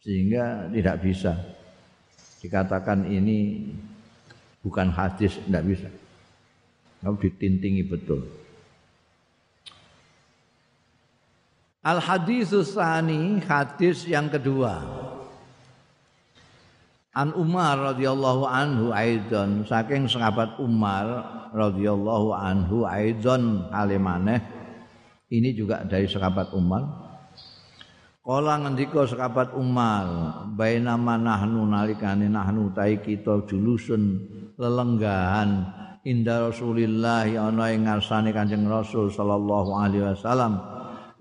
[0.06, 1.34] sehingga tidak bisa
[2.46, 3.70] dikatakan ini
[4.62, 5.90] bukan hadis tidak bisa.
[7.02, 8.22] Kalau ditintingi betul.
[11.82, 14.86] Al hadis tsani hadis yang kedua.
[17.12, 24.40] An Umar radhiyallahu anhu aidan saking sahabat Umar radhiyallahu anhu aidan alimane
[25.28, 26.88] ini juga dari sahabat Umar
[28.22, 30.06] Kala ngendika sahabat Umar
[30.54, 34.24] bainama nahnu nalikane nahnu tai kita julusun
[34.62, 35.66] lelenggahan
[36.06, 40.62] inda Rasulillah ana ing ngarsane Kanjeng Rasul sallallahu alaihi wasallam.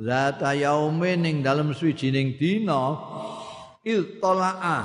[0.00, 3.00] Zata yaumin ing dalem suwijining dina
[3.80, 4.78] iltola'a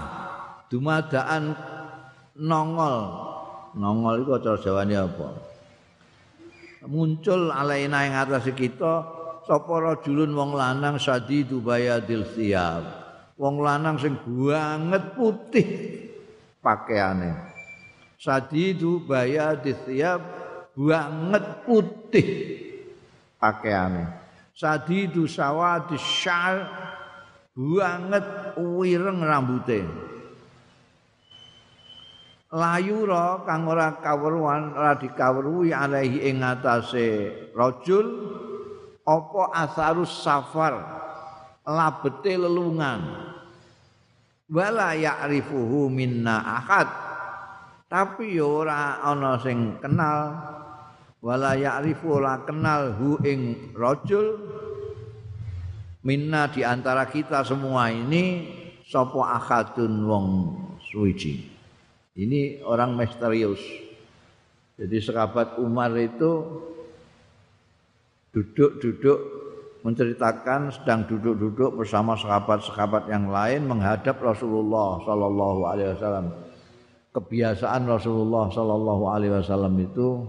[0.72, 1.56] dumadaan
[2.40, 2.98] nongol.
[3.76, 5.28] Nongol itu cara jawane apa?
[6.88, 9.04] Muncul alaina ing atas kita
[9.44, 12.82] sapa rajulun wong lanang sadidu bayadil siyab
[13.38, 15.68] wong lanang sing banget putih
[16.66, 17.55] pakaiane
[18.20, 20.22] sadidu bayadil siyab
[20.76, 22.28] banget putih.
[23.40, 26.72] Pakaiane sadidu sawadis syar
[27.52, 29.84] banget wireng rambute.
[32.56, 38.08] Layura kang ora kawruhan ora dikawruhi alaihi ing ngatasé rajul
[39.04, 40.80] apa asarus safar
[41.68, 43.28] labete lelungan.
[44.46, 47.05] Wala ya'rifuhu minna ahad
[47.86, 50.34] tapi ora ana sing kenal
[51.22, 54.42] wala ya'rifu ora kenal hu ing rajul
[56.06, 58.52] minna di antara kita semua ini
[58.86, 60.28] sapa ahadun wong
[60.92, 61.56] suwiji
[62.16, 63.60] ini orang misterius.
[64.80, 66.64] Jadi sahabat Umar itu
[68.32, 69.20] duduk-duduk
[69.84, 76.28] menceritakan sedang duduk-duduk bersama sahabat-sahabat yang lain menghadap Rasulullah sallallahu alaihi wasallam.
[77.16, 80.20] Kebiasaan Rasulullah sallallahu alaihi wasallam itu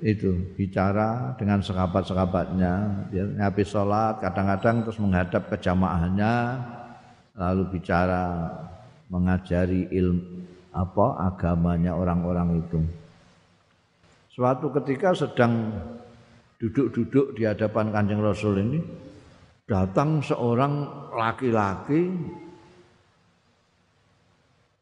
[0.00, 2.72] itu bicara dengan sahabat-sahabatnya
[3.12, 6.56] dia habis sholat kadang-kadang terus menghadap ke jamaahnya
[7.36, 8.48] lalu bicara
[9.12, 10.44] mengajari ilmu
[10.74, 12.82] apa agamanya orang-orang itu.
[14.34, 15.70] Suatu ketika sedang
[16.58, 18.82] duduk-duduk di hadapan Kanjeng Rasul ini
[19.70, 22.10] datang seorang laki-laki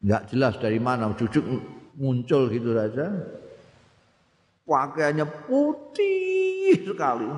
[0.02, 1.44] nggak jelas dari mana cucuk
[1.96, 3.06] muncul gitu saja
[4.66, 7.28] pakaiannya putih sekali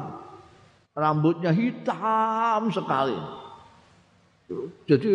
[0.97, 3.45] rambutnya hitam sekali
[4.85, 5.11] jadi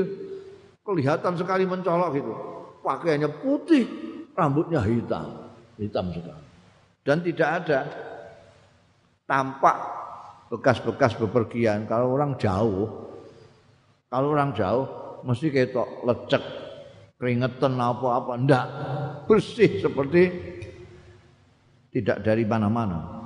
[0.81, 2.33] kelihatan sekali mencolok itu.
[2.81, 3.83] Pakaiannya putih,
[4.33, 6.45] rambutnya hitam, hitam sekali.
[7.05, 7.79] Dan tidak ada
[9.29, 9.77] tampak
[10.49, 12.89] bekas-bekas bepergian kalau orang jauh.
[14.09, 14.89] Kalau orang jauh
[15.21, 16.41] mesti ketok lecek,
[17.19, 18.65] keringetan apa-apa, ndak
[19.27, 20.31] bersih seperti
[21.91, 23.19] tidak dari mana-mana.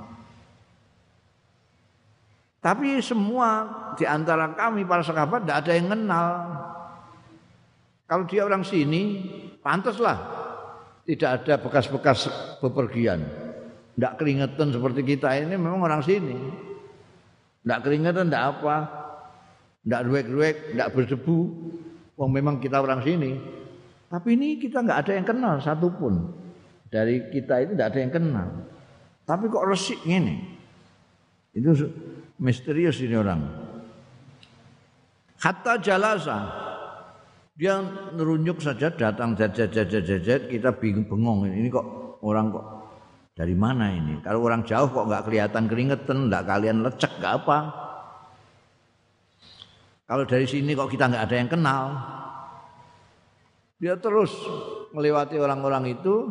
[2.58, 6.28] Tapi semua di antara kami para sahabat tidak ada yang kenal
[8.04, 9.24] kalau dia orang sini,
[9.64, 10.20] pantaslah
[11.08, 12.28] tidak ada bekas-bekas
[12.60, 13.24] bepergian.
[13.96, 16.36] Tidak keringetan seperti kita ini memang orang sini.
[17.64, 18.76] Tidak keringetan, tidak apa.
[19.84, 21.38] Tidak ruek-ruek, tidak berdebu.
[22.20, 23.40] Wong memang kita orang sini.
[24.14, 26.30] Tapi ini kita nggak ada yang kenal satupun.
[26.86, 28.48] Dari kita itu tidak ada yang kenal.
[29.26, 30.38] Tapi kok resik ini?
[31.50, 31.74] Itu
[32.38, 33.42] misterius ini orang.
[35.42, 36.46] Hatta jalasa
[37.58, 37.82] dia
[38.14, 41.86] nerunjuk saja datang jajet jajet jajet kita bingung bengong ini kok
[42.26, 42.66] orang kok
[43.30, 47.58] dari mana ini kalau orang jauh kok nggak kelihatan keringetan nggak kalian lecek nggak apa
[50.10, 51.84] kalau dari sini kok kita nggak ada yang kenal
[53.84, 54.32] dia terus
[54.96, 56.24] melewati orang-orang itu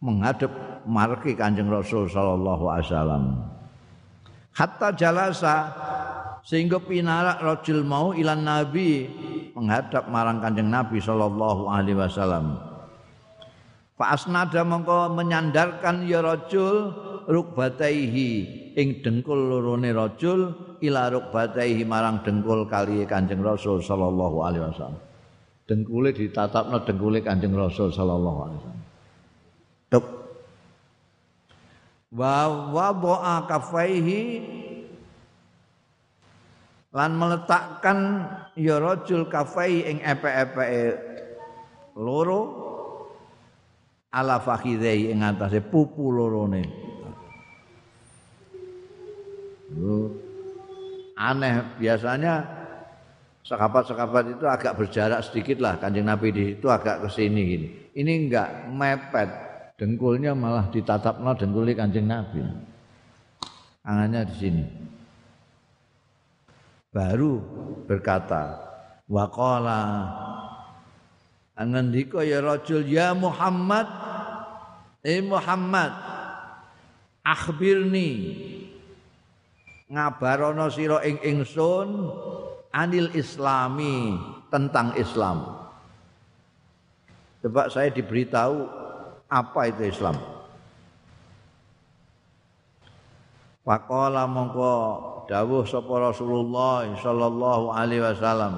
[0.00, 0.48] menghadap
[0.88, 3.24] marki kanjeng Rasul Sallallahu Alaihi Wasallam.
[4.56, 5.56] Hatta jalasa
[6.40, 9.12] sehingga pinarak rojul mau ilan nabi
[9.52, 12.62] menghadap marang kanjeng nabi sallallahu alaihi wasallam.
[13.98, 16.94] Fa asnada mongko menyandarkan ya rajul
[17.26, 18.30] rukbataihi.
[18.78, 25.13] Ing dengkul lorone rajul ila rukbataihi marang dengkul kali kanjeng rasul sallallahu alaihi wasallam
[25.64, 28.84] dengkule ditatapno dengkule kanjeng rasul sallallahu alaihi wasallam.
[29.88, 30.06] Tuk.
[32.14, 34.22] Wa wa kafaihi
[36.94, 37.98] lan meletakkan
[38.54, 40.94] ya rajul kafai ing epe-epe
[41.98, 42.42] loro
[44.14, 46.62] ala fakhidai ing atase pupu lorone.
[51.18, 52.63] Aneh biasanya
[53.44, 57.68] sekapat-sekapat itu agak berjarak sedikit lah kanjeng Nabi di itu agak ke sini gini.
[57.94, 59.30] Ini enggak mepet,
[59.76, 62.40] dengkulnya malah ditatapnya dengkulnya kanjeng Nabi.
[63.84, 64.64] Angannya di sini
[66.94, 67.42] baru
[67.90, 68.54] berkata
[69.10, 69.82] waqala
[71.58, 73.90] angendika ya rajul ya Muhammad
[75.02, 75.90] eh Muhammad
[77.26, 78.10] akhbirni
[79.90, 81.88] ngabarono sira ing ingsun
[82.74, 84.18] anil islami
[84.50, 85.46] tentang Islam.
[87.38, 88.66] Coba saya diberitahu
[89.30, 90.18] apa itu Islam.
[93.64, 94.74] Pakola mongko
[95.30, 98.54] dawuh sapa Rasulullah sallallahu alaihi wasallam.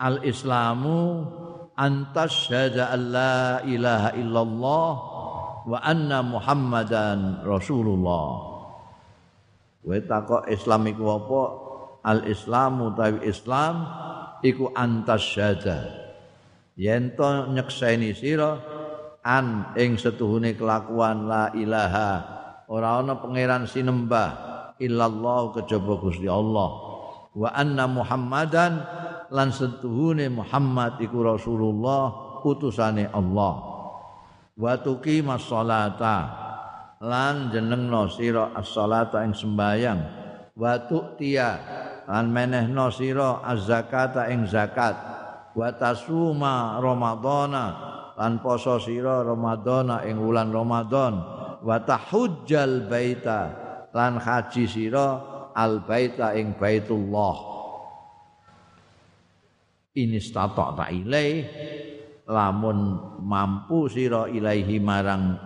[0.00, 1.28] Al Islamu
[1.76, 4.90] antas syahada la ilaha illallah
[5.64, 8.26] wa anna Muhammadan Rasulullah.
[9.84, 11.63] Kowe takok Islam iku apa?
[12.04, 13.88] Al Islamu tawi Islam
[14.44, 15.88] iku antas syahada.
[16.76, 18.60] Yen to nyekseni sira
[19.24, 22.10] an ing setuhune kelakuan la ilaha
[22.68, 24.30] ora ana pangeran sinembah
[24.76, 26.70] illallah kejaba Gusti Allah.
[27.34, 28.72] Wa anna Muhammadan
[29.32, 33.54] lan setuhune Muhammad iku Rasulullah utusane Allah.
[34.54, 36.18] Wa tuqimas sholata
[37.00, 40.00] lan jenengno sira as-salata ing sembayang
[40.54, 41.50] wa tu'tiya
[42.08, 44.96] lan menehno sira az-zakata ing zakat.
[45.54, 47.66] Wa tasuma ramadhana
[48.18, 51.14] lan poso sira ramadhana ing wulan ramadan
[51.62, 53.40] wa tahujjal baita
[53.94, 55.08] lan haji sira
[55.54, 57.54] al baita ing baitullah.
[59.94, 61.46] Ini statok tak ilai
[62.26, 62.78] lamun
[63.22, 65.38] mampu sira ilaihi marang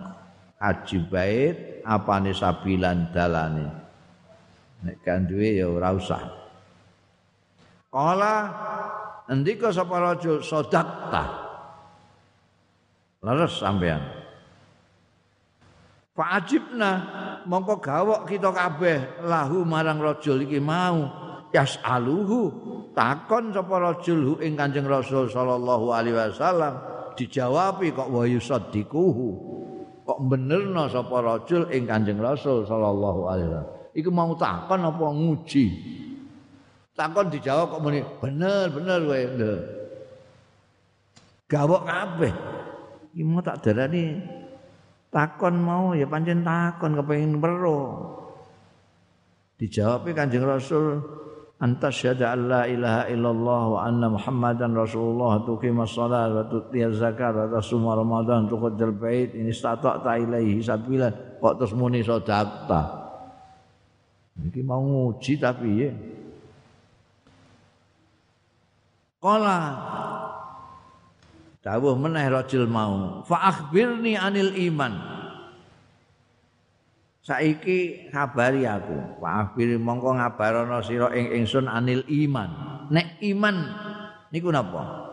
[0.57, 1.55] haji bait
[1.85, 3.67] apane sabilan dalane?
[4.79, 6.38] Nek kan duwe ya ora usah
[7.89, 8.33] kala
[9.29, 11.29] ndika sapa rajul sedekah
[13.25, 14.01] leres sampean
[16.19, 16.91] Fa'ajibna
[17.47, 21.07] mongko gawok kita kabeh lahu marang rajul iki mau
[21.55, 22.39] yas'aluhu
[22.91, 26.75] takon sapa rajul ing Kanjeng Rasul sallallahu alaihi wasallam
[27.15, 29.27] dijawabi kok wa yusaddiquhu
[30.03, 33.71] kok benerno sapa rajul ing Kanjeng Rasul sallallahu alaihi wasallam.
[33.95, 35.65] Iku mau takon apa nguji?
[36.99, 39.21] Takon dijawab kok muni bener bener kowe.
[41.47, 42.33] Gawok kabeh.
[43.15, 44.19] Iki mau tak darani
[45.07, 48.19] takon mau ya pancen takon kepengin weruh.
[49.55, 50.99] Dijawab Kanjeng Rasul
[51.59, 57.47] anta syahada alla ilaha illallah wa anna muhammadan rasulullah tuqima shalat wa tuti zakat wa
[57.51, 62.87] tasuma ramadan tuqaddal bait ini stata ta ilaihi sabila kok terus muni sedekah
[64.39, 65.91] iki mau nguji tapi ya
[69.19, 69.59] Kala
[71.59, 73.19] dawuh meneh rajul mau.
[73.27, 74.95] Fa akhbirni anil iman.
[77.19, 79.19] Saiki ngabari aku.
[79.19, 82.49] Wafir mongko ngabarono sira ing ingsun anil iman.
[82.87, 83.55] Nek iman
[84.31, 85.11] niku napa?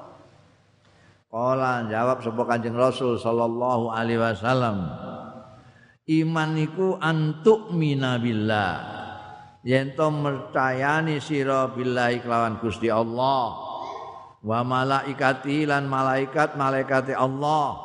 [1.26, 4.86] Kala jawab sapa kanjeng rasul sallallahu alaihi wasallam.
[6.06, 8.96] Iman niku antuk minabillah
[9.66, 13.65] yen to mercayani sira billahi kelawan Gusti Allah
[14.46, 17.82] wa malaikati lan malaikat malaikate Allah.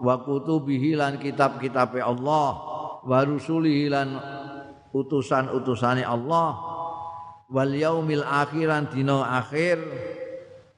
[0.00, 2.50] Wa kutubihi lan kitab-kitabe Allah.
[3.06, 4.18] Wa rusulihi lan
[4.90, 6.58] utusan-utusane Allah.
[7.46, 9.78] Wal yaumil akhiran dina akhir.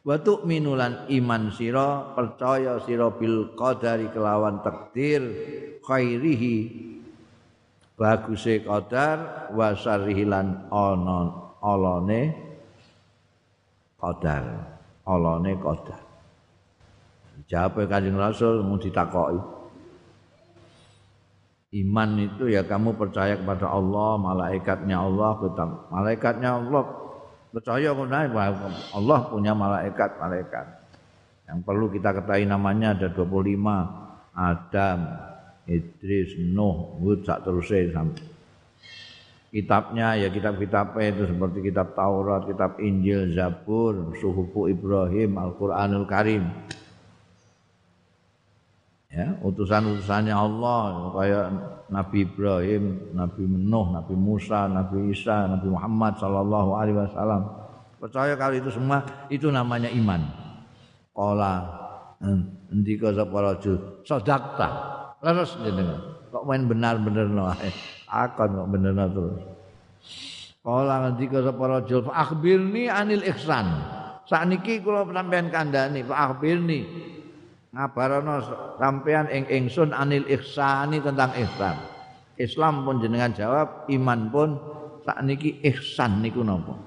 [0.02, 5.22] Wa tu'minu lan iman sira percaya sira bil qadari kelawan takdir.
[5.80, 6.56] Khairihi
[7.96, 9.48] baguse qadar.
[9.54, 12.22] Wa syarrihi lan ana alane
[14.02, 14.71] qadar
[15.06, 16.12] alane qadar
[17.52, 19.60] jawab kanjeng rasul mau ditakoki.
[21.72, 25.40] Iman itu ya kamu percaya kepada Allah, malaikatnya Allah,
[25.88, 26.84] malaikatnya Allah.
[27.52, 28.28] Percaya kepada
[28.92, 30.66] Allah punya malaikat, malaikat.
[31.48, 35.00] Yang perlu kita ketahui namanya ada 25 Adam,
[35.68, 38.04] Idris, Nuh, Hud, sak terusnya
[39.52, 46.48] Kitabnya ya kitab-kitab itu seperti kitab Taurat, kitab Injil, Zabur, Suhufu Ibrahim, Al-Quranul Karim
[49.12, 51.46] ya utusan-utusannya Allah kayak
[51.92, 57.42] Nabi Ibrahim, Nabi Nuh, Nabi Musa, Nabi Isa, Nabi Muhammad sallallahu alaihi wasallam.
[58.00, 60.24] Percaya kalau itu semua itu namanya iman.
[61.12, 61.52] Qala
[62.72, 64.68] ndika sapa rajul sedakta.
[65.20, 66.00] Terus jenengan
[66.32, 67.52] kok main benar-benar no
[68.12, 69.40] akan kok bener terus.
[70.62, 73.66] Qala ndika sapa rajul fa akhbirni anil ihsan.
[74.28, 76.86] Sakniki kula sampean kandhani fa akhbirni
[77.72, 78.36] ngabarono
[78.76, 81.76] sampean ing ingsun anil ihsani tentang ihsan.
[82.36, 84.48] Islam pun jenengan jawab, iman pun
[85.02, 86.78] sakniki ihsan niku napa?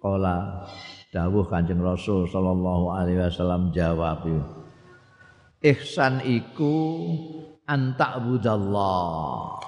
[0.00, 0.64] Kala
[1.12, 4.24] dawuh Kanjeng Rasul sallallahu alaihi wasallam jawab
[5.60, 6.72] Ihsan iku
[7.70, 9.62] antak budallah.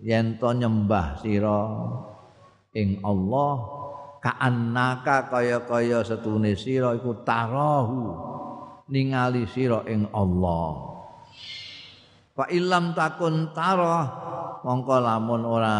[0.00, 1.60] Yen to nyembah sira
[2.72, 3.52] ing Allah
[4.20, 8.00] kaannaka kaya-kaya setune sira iku tarahu
[8.90, 10.98] ningali sira ing Allah
[12.36, 14.04] fa illam takun tarah
[14.60, 15.76] mongko lamun ora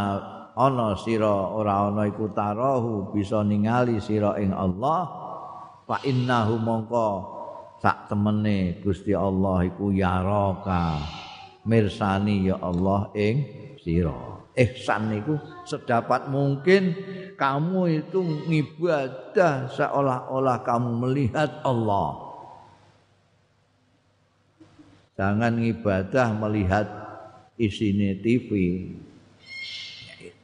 [0.57, 5.05] ana sira ora ana iku tarahu bisa ningali sira ing Allah
[5.85, 7.09] fa innahu mongko
[7.81, 11.01] sak temene Gusti Allah iku yaraka.
[11.66, 13.43] Mirsani ya Allah ing
[13.83, 14.39] sira.
[14.57, 16.95] Ihsan niku sedapat mungkin
[17.37, 22.24] kamu itu ngibadah seolah-olah kamu melihat Allah.
[25.18, 26.87] Jangan ngibadah melihat
[27.59, 28.49] isine TV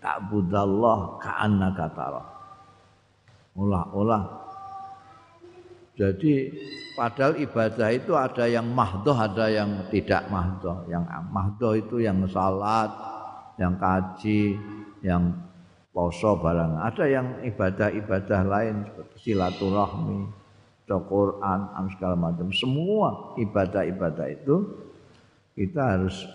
[0.02, 2.24] tak budallah ka'anna katara.
[3.54, 4.22] Olah-olah.
[5.94, 6.50] Jadi
[6.98, 12.90] padahal ibadah itu ada yang mahdoh ada yang tidak mahdoh yang mahdoh itu yang salat
[13.60, 14.56] yang kaji
[15.02, 15.34] yang
[15.92, 16.80] poso barang.
[16.80, 20.40] Ada yang ibadah-ibadah lain seperti silaturahmi
[20.92, 21.60] Quran,
[21.96, 22.52] segala macam.
[22.52, 24.56] Semua ibadah-ibadah itu
[25.56, 26.28] kita harus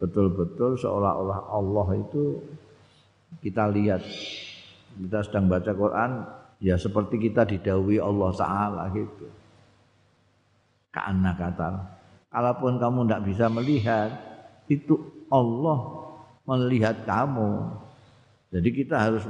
[0.00, 2.40] betul-betul seolah-olah Allah itu
[3.44, 4.00] kita lihat.
[4.96, 6.10] Kita sedang baca Quran
[6.62, 9.26] ya seperti kita didawi Allah Taala gitu.
[10.94, 11.68] Karena kata,
[12.30, 14.10] kalaupun kamu tidak bisa melihat,
[14.70, 14.94] itu
[15.26, 15.78] Allah
[16.46, 17.74] melihat kamu.
[18.52, 19.24] Jadi kita harus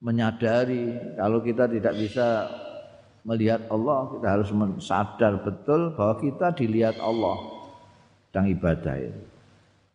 [0.00, 2.48] menyadari kalau kita tidak bisa
[3.20, 4.48] melihat Allah, kita harus
[4.80, 7.36] sadar betul bahwa kita dilihat Allah
[8.32, 9.22] sedang ibadah itu.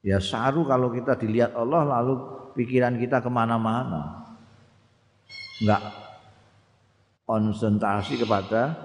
[0.06, 2.14] Ya saru kalau kita dilihat Allah lalu
[2.54, 4.25] pikiran kita ke mana-mana.
[5.64, 5.82] Enggak
[7.26, 8.76] konsentrasi kepada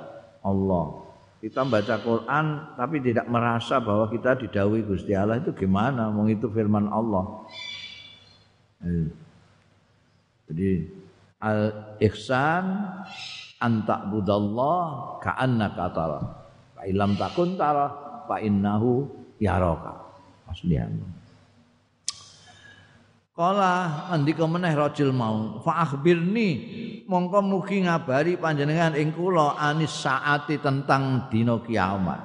[0.40, 1.04] Allah.
[1.40, 6.12] Kita baca Quran tapi tidak merasa bahwa kita didawi Gusti Allah itu gimana?
[6.12, 7.24] Mau itu firman Allah.
[8.84, 9.08] Eh.
[10.50, 10.70] Jadi
[11.40, 11.60] al
[12.00, 12.64] ihsan
[13.56, 16.20] antak budallah ka'annaka tara.
[16.76, 17.88] Fa ilam takun tara
[18.28, 19.08] fa innahu
[19.40, 19.96] yaraka
[20.52, 21.00] aslian
[23.40, 26.48] Kala andika meneh rajul mau fa akhbirni
[27.08, 32.20] mongko mugi ngabari panjenengan ing kula anis saati tentang dina kiamat.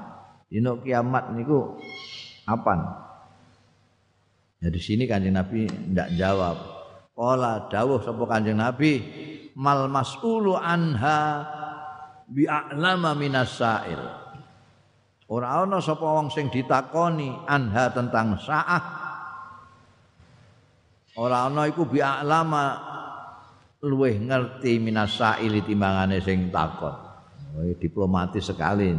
[0.52, 1.80] Dina kiamat niku
[2.44, 2.84] apan?
[4.60, 6.60] Ya di sini Kanjeng Nabi ndak jawab.
[7.16, 9.00] Kala dawuh sapa Kanjeng Nabi
[9.56, 11.48] mal mas'ulu anha
[12.28, 14.04] bi'alama minas sa'il.
[15.32, 19.05] Ora ana sapa wong sing ditakoni anha tentang saah.
[21.16, 22.76] Ora ana iku bi alama
[23.80, 26.96] luweh ngerti minasaili timbangane sing takon.
[27.56, 28.92] Oh, diplomatis sekali.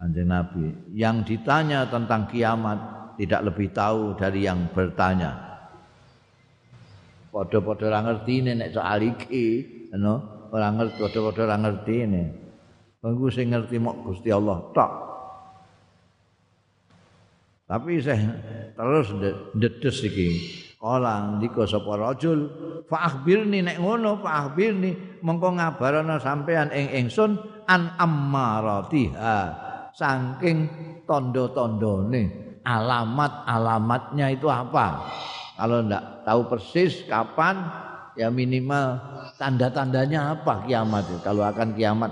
[0.00, 2.78] Anjing Nabi yang ditanya tentang kiamat
[3.20, 5.52] tidak lebih tahu dari yang bertanya.
[7.28, 9.46] Padha-padha ora ngerti nek soal iki,
[10.00, 10.48] no?
[10.48, 12.24] ora ngerti padha-padha ora ngerti ini.
[13.04, 14.92] Sing ngerti mok Gusti Allah tok.
[17.64, 18.28] Tapi saya
[18.76, 19.08] terus
[19.56, 20.28] dedes iki.
[20.76, 22.44] Kala ndika sapa rajul?
[22.84, 29.64] Fa akhbirni nek ngono fa akhbirni mengko ngabarana sampean ing ingsun an ammaratiha.
[29.96, 30.58] Saking
[31.08, 32.22] tondo-tondone
[32.68, 35.00] alamat-alamatnya itu apa?
[35.54, 37.64] Kalau ndak tahu persis kapan
[38.18, 38.98] ya minimal
[39.38, 42.10] tanda-tandanya apa kiamat kalau akan kiamat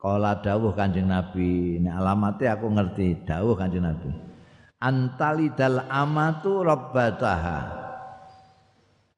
[0.00, 4.08] Kala dawuh Kanjeng Nabi, nek alamate aku ngerti dawuh Kanjeng Nabi.
[4.80, 7.76] Antalidal amatu rabbataha.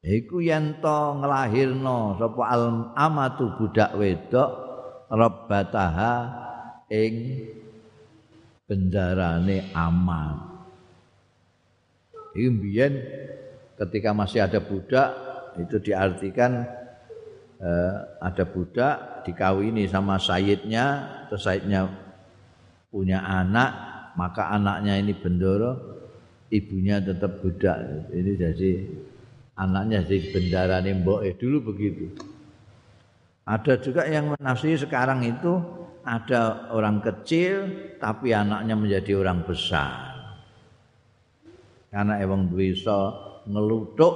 [0.03, 4.51] Iku yen to nglahirno sapa al amatu budak wedok
[5.07, 6.15] rabbataha
[6.91, 7.47] ing
[8.67, 10.51] bendarane amat.
[12.35, 12.83] Iki
[13.79, 15.15] ketika masih ada budak
[15.63, 16.67] itu diartikan
[17.63, 21.87] eh, ada budak dikawini sama sayidnya terus sayidnya
[22.91, 23.71] punya anak
[24.19, 25.93] maka anaknya ini bendoro
[26.53, 27.81] ibunya tetap budak.
[28.13, 28.71] Ini jadi
[29.57, 32.13] anaknya jadi bendara mbok dulu begitu.
[33.49, 35.59] Ada juga yang menafsiri sekarang itu
[36.07, 37.67] ada orang kecil
[37.99, 40.13] tapi anaknya menjadi orang besar.
[41.91, 43.13] Karena emang bisa
[43.49, 44.15] ngelutuk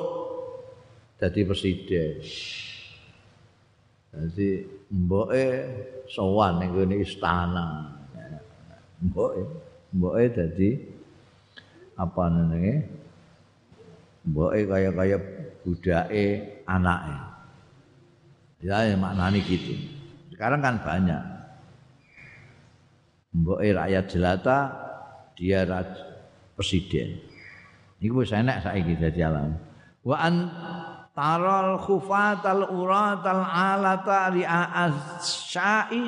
[1.17, 2.21] jadi presiden
[4.17, 5.45] Jadi mboke
[6.09, 7.93] sowan ning gone istana.
[9.05, 9.41] Mboke
[9.93, 10.71] mboke dadi
[12.01, 12.75] apa nenenge?
[14.27, 15.19] Mboke kaya-kaya
[15.63, 16.25] budake
[16.65, 17.17] anake.
[18.65, 19.77] Ya, maknane gitu.
[20.33, 21.23] Sekarang kan banyak.
[23.37, 24.59] Mboke rakyat jelata
[25.37, 25.63] dia
[26.57, 27.21] presiden.
[28.01, 29.61] Iku wis enak saiki dadi alam.
[30.01, 30.35] Wa an
[31.17, 36.05] taral khufatal uratal alata ri'a asyai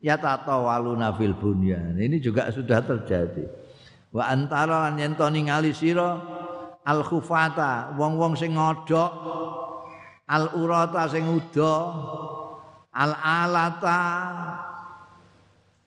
[0.00, 1.92] ya tatawaluna fil bunyan.
[2.00, 3.44] Ini juga sudah terjadi.
[4.08, 6.16] Wa antara lan yen to ningali sira
[6.88, 9.12] al khufata wong-wong sing ngodok
[10.24, 11.76] al urata sing uda
[12.96, 14.00] al alata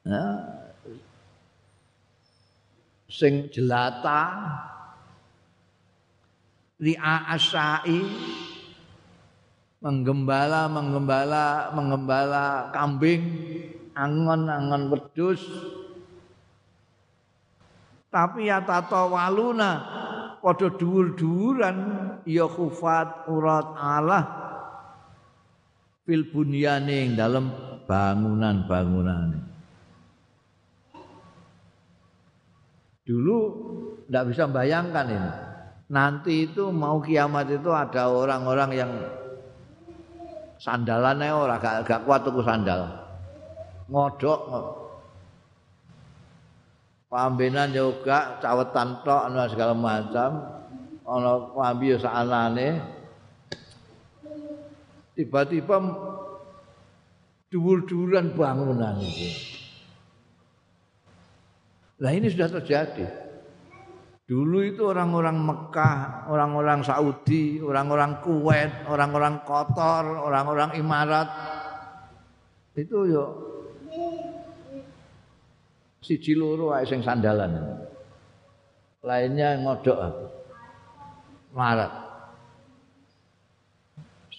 [0.06, 0.26] ya,
[3.10, 4.22] sing jelata
[6.82, 8.02] ri'a asai
[9.82, 13.24] menggembala menggembala menggembala kambing
[13.94, 15.42] angon-angon wedus
[18.10, 19.72] tapi ya tato waluna
[20.42, 21.78] padha dhuwur-dhuwuran
[22.26, 24.24] ya khufat urat Allah.
[26.02, 27.54] Fil bunyaning dalam
[27.86, 29.38] bangunan-bangunan
[33.06, 33.38] dulu
[34.08, 35.32] tidak bisa bayangkan ini
[35.92, 38.92] nanti itu mau kiamat itu ada orang-orang yang
[40.56, 42.88] sandalannya ora gak, gak kuat tuku sandal.
[43.92, 44.42] Ngodok.
[47.12, 50.64] Pambenan juga cawetan tok ana segala macam.
[51.04, 52.80] Ana pambi yo saanane.
[55.12, 55.76] Tiba-tiba
[57.52, 59.28] dhuwur-dhuwuran bangunan itu.
[62.00, 63.31] Lah ini sudah terjadi.
[64.30, 71.28] Dulu itu orang-orang Mekah, orang-orang Saudi, orang-orang Kuwait, orang-orang Kotor, orang-orang Imarat
[72.72, 73.26] itu yo
[76.00, 77.52] si loro wae sing sandalan.
[79.04, 80.00] Lainnya ngodok
[81.52, 81.92] marat.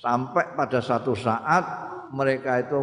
[0.02, 1.62] Sampai pada satu saat
[2.10, 2.80] mereka itu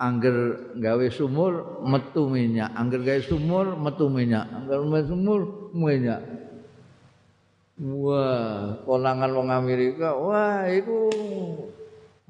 [0.00, 5.40] angger gawe sumur metu minyak angger gawe sumur metu minyak angger gawe sumur
[5.74, 6.22] minyak
[7.82, 11.10] wah konangan wong Amerika wah itu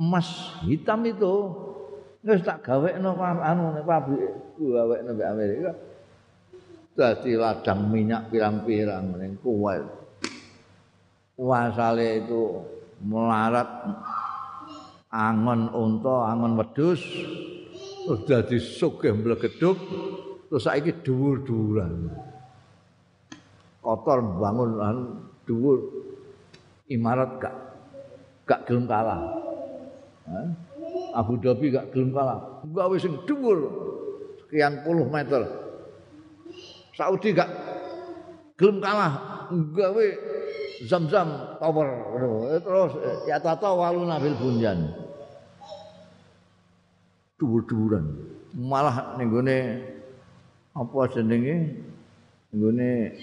[0.01, 1.35] emas hitam itu.
[2.25, 5.71] Wis tak gawekno anu nek pabrik gawekno mbek Amerika.
[6.95, 9.85] Dadi ladang minyak pirang-pirang ning Kuwait.
[11.37, 12.63] Wasale itu
[13.03, 13.69] melarat
[15.11, 17.03] angon unta angon wedhus
[18.07, 19.79] terus dadi sugih mlegeduk
[20.47, 22.15] terus saiki dhuwur-dhuwuran
[23.85, 24.81] kotor bangun
[25.45, 25.79] dhuwur
[26.89, 27.55] imarat gak
[28.49, 29.21] gak gelem kalah.
[31.13, 32.65] Abu Dhabi gak gelem kalah.
[32.65, 33.69] Gawe sing dhuwur
[34.41, 35.45] sekian puluh meter.
[36.97, 37.53] Saudi gak
[38.57, 39.45] gelem kalah.
[39.53, 40.07] Gawe
[40.89, 41.89] zam-zam tower.
[42.65, 42.93] Terus
[43.29, 44.97] ya tata waluna bil bunyan.
[47.37, 48.33] Dhuwur-dhuwuran.
[48.55, 49.59] Malah ning gone
[50.73, 51.85] apa jenenge?
[52.55, 53.19] Nggone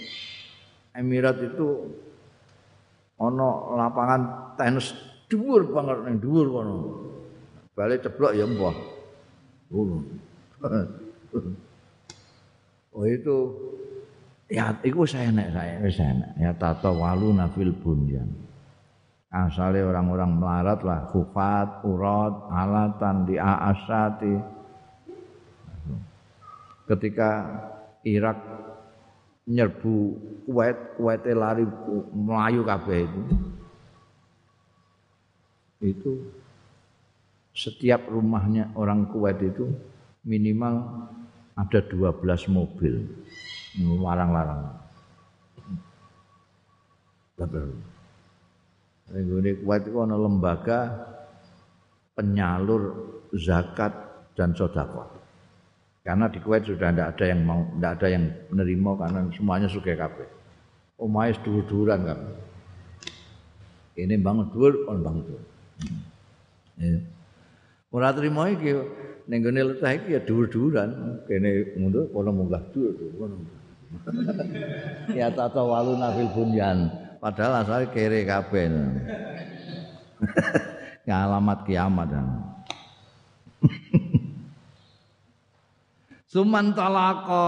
[0.91, 1.87] Emirat itu
[3.15, 4.21] ana lapangan
[4.59, 4.91] tenis
[5.31, 6.75] dhuwur banget ning dhuwur kono.
[7.71, 8.75] Bale ceblok ya mbah.
[12.91, 13.37] Oh itu
[14.51, 18.27] ya iku saya enak saya wis enak ya tata walu nafil bunyan.
[19.31, 24.35] asale orang-orang melarat lah kufat urat alatan di aasati
[26.91, 27.47] ketika
[28.03, 28.43] Irak
[29.49, 29.95] nyerbu
[30.45, 31.65] Kuwait Kuwait lari
[32.13, 33.21] melayu kabeh itu
[35.81, 36.11] itu
[37.57, 39.69] setiap rumahnya orang Kuwait itu
[40.21, 41.07] minimal
[41.57, 42.21] ada 12
[42.53, 43.01] mobil
[43.81, 44.81] larang-larang
[49.11, 50.79] Ini Kuwait itu ada lembaga
[52.15, 52.95] penyalur
[53.35, 53.91] zakat
[54.37, 55.20] dan sodako.
[56.01, 59.93] Karena di Kuwait sudah tidak ada yang mau, tidak ada yang menerima karena semuanya suka
[59.93, 60.25] kabeh.
[60.97, 62.19] Omais dur-duran kan.
[63.93, 65.41] Ini bangun dur, on bangun dur.
[67.93, 68.73] Ora trimo iki
[69.29, 73.37] ning gone letah iki ya dur-duran, kene mundur kono munggah dur, kono.
[75.19, 76.89] ya tata walu nafil bunyan.
[77.21, 78.65] padahal asal kere kabeh.
[81.05, 82.09] alamat kiamat.
[86.32, 87.43] Suman talako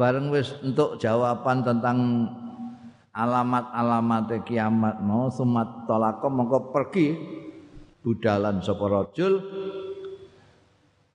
[0.00, 2.24] bareng wis untuk jawaban tentang
[3.12, 5.04] alamat-alamat kiamat.
[5.04, 7.12] Mau sumat talako mongko pergi.
[8.00, 9.44] Budalan sapa rajul.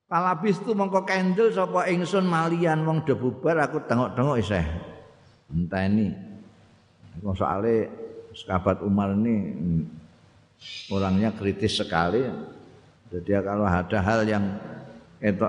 [0.06, 2.86] Kalabis tu mongko kendel sapa ingsun malian.
[2.86, 4.62] Wong debubar aku tengok-tengok isih.
[5.50, 6.14] Enteni.
[7.34, 7.90] soalnya
[8.38, 9.50] sahabat Umar ini
[10.94, 12.22] orangnya kritis sekali.
[13.10, 14.46] Jadi kalau ada hal yang
[15.18, 15.42] itu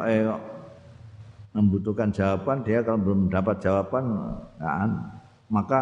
[1.54, 4.04] membutuhkan jawaban dia kalau belum dapat jawaban
[5.54, 5.82] maka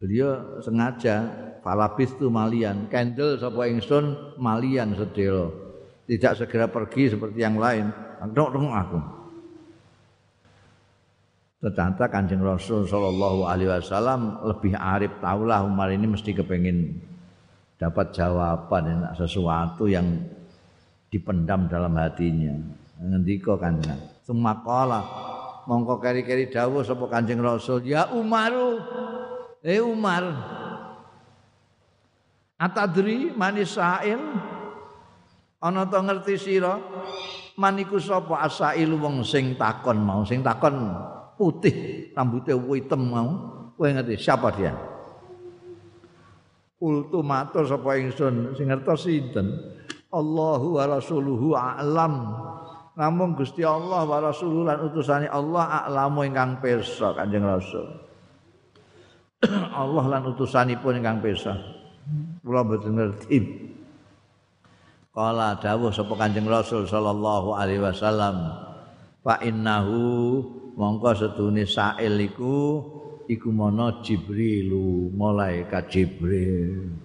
[0.00, 1.28] beliau sengaja
[1.60, 5.68] falabis tu malian candle sapa ingsun malian sedelo
[6.08, 7.92] tidak segera pergi seperti yang lain.
[8.32, 8.98] Dok dong aku.
[11.58, 16.96] Ternyata kanjeng Rasul Shallallahu Alaihi Wasallam lebih arif tahulah Umar ini mesti kepengin
[17.76, 20.06] dapat jawaban sesuatu yang
[21.08, 22.54] dipendam dalam hatinya.
[22.98, 23.98] Ngendika kanjeng.
[24.24, 25.00] Semakola
[25.68, 28.80] mongko keri-keri dawuh sapa kanjeng Rasul ya Umaru.
[29.64, 30.24] Eh Umar.
[32.58, 34.18] Atadri manis sa'il?
[35.58, 36.78] Ana to ngerti sira.
[37.58, 40.22] Maniku sapa asail wong sing takon mau?
[40.22, 40.94] Sing takon
[41.34, 43.30] putih rambutnya hitam mau.
[43.74, 44.18] Kowe ngerti?
[44.18, 44.74] Siapa dia?
[46.78, 49.77] Ultu matur sapa ingsun sing ngertos sinten
[50.08, 52.14] Allahu wa rasuluhu a'lam.
[52.98, 57.86] Namun Gusti Allah wa rasuluhu lan utusane Allah a'lamu ingkang pirsa Kanjeng Rasul.
[59.84, 61.54] Allah lan utusanipun ingkang pirsa.
[62.40, 63.38] Kula mboten ngerti.
[65.12, 68.54] Kala dawuh sapa Kanjeng Rasul sallallahu alaihi wasallam
[69.20, 70.40] fa innahu
[70.78, 72.82] mongko setune sa'il iku
[73.28, 76.96] iku mono Jibrilu malaikat Jibril.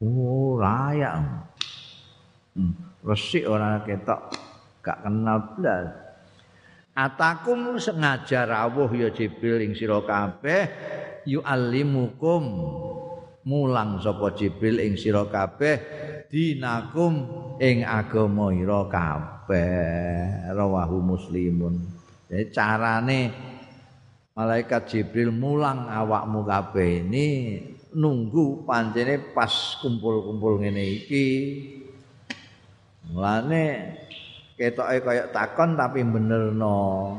[0.00, 1.47] Oh layak.
[3.04, 4.20] Resik ora ketok
[4.82, 5.38] gak kenal.
[5.56, 6.08] Blas
[6.98, 10.62] atakum sengaja rawuh ya Jibril ing sira kabeh
[11.22, 12.44] yu'allimukum.
[13.48, 15.80] Mulang sapa Jibril ing sira kabeh
[16.28, 17.24] dinakum
[17.62, 20.52] ing agama ira kabeh.
[20.52, 21.80] Rawahu muslimun.
[22.28, 23.20] Jadi carane
[24.36, 27.26] malaikat Jibril mulang awakmu kabeh ini
[27.96, 31.26] nunggu pancene pas kumpul-kumpul ngene iki.
[33.08, 33.96] Mulane
[34.58, 37.16] ketoke kaya takon tapi benerno.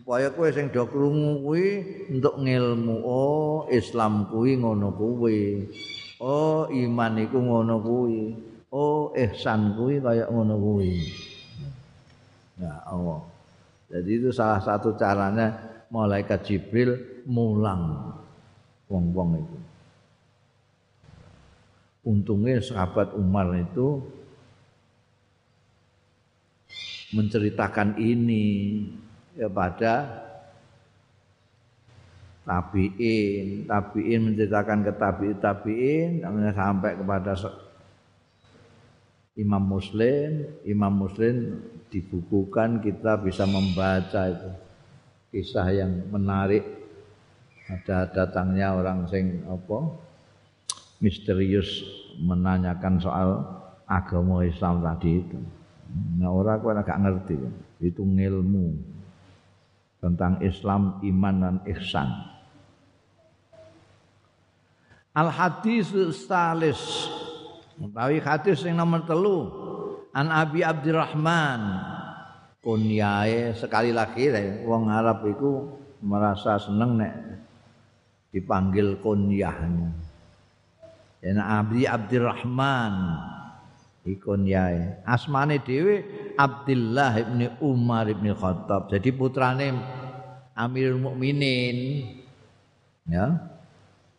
[0.00, 1.66] Supaya kowe sing do krungu kuwi
[2.14, 5.66] untuk ngilmu oh Islam kuwi ngono kuwi.
[6.22, 8.20] Oh iman iku ngono kuwi.
[8.72, 11.04] Oh ihsan kuwi kaya ngono kuwi.
[12.56, 13.20] Ya Allah.
[13.92, 15.52] Jadi itu salah satu caranya
[15.92, 18.14] malaikat Jibril mulang
[18.90, 19.58] wong-wong itu.
[22.06, 24.02] Untungnya sahabat Umar itu
[27.14, 28.46] menceritakan ini
[29.36, 30.26] ya pada
[32.46, 36.10] tabiin, tabiin menceritakan ke tabiin, tabiin
[36.54, 37.34] sampai kepada
[39.36, 41.60] Imam Muslim, Imam Muslim
[41.92, 44.50] dibukukan kita bisa membaca itu.
[45.28, 46.64] Kisah yang menarik.
[47.66, 49.90] Ada datangnya orang sing apa
[51.02, 51.82] misterius
[52.22, 53.42] menanyakan soal
[53.90, 55.38] agama Islam tadi itu.
[56.16, 57.38] Nah orang kau agak ngerti.
[57.80, 58.96] Itu ngilmu
[60.00, 62.08] tentang Islam, iman dan ihsan.
[65.16, 65.92] Al hadis
[66.28, 66.80] salis.
[67.76, 69.48] Utawi hadis yang nomor telu.
[70.16, 71.60] An Abi Abdurrahman
[72.64, 74.32] kunyae sekali lagi
[74.64, 77.14] wong Arab itu merasa seneng nek
[78.32, 79.92] dipanggil kunyahnya.
[81.20, 82.94] Ya Abi Abdurrahman
[84.06, 85.02] ikunyae.
[85.02, 86.06] Asmane dhewe
[86.38, 88.88] Abdullah bin Umar bin Khattab.
[88.88, 89.74] Jadi putrane
[90.54, 91.76] Amirul Mukminin.
[93.10, 93.52] Ya.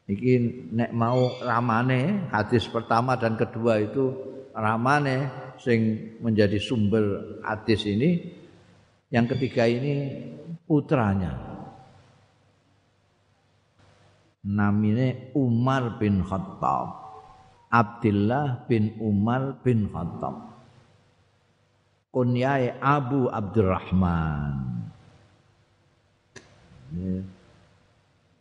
[0.07, 0.33] Iki
[0.71, 4.15] nek mau ramane hadis pertama dan kedua itu
[4.55, 5.27] ramane
[5.59, 8.31] sing menjadi sumber hadis ini
[9.11, 10.23] yang ketiga ini
[10.63, 11.35] putranya.
[14.47, 17.06] Namanya Umar bin Khattab.
[17.67, 20.55] Abdullah bin Umar bin Khattab.
[22.15, 24.87] Kunyai Abu Abdurrahman.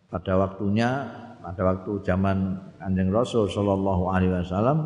[0.06, 0.90] Pada waktunya,
[1.42, 4.78] pada waktu zaman Kanjeng Rasul Shallallahu Alaihi Wasallam,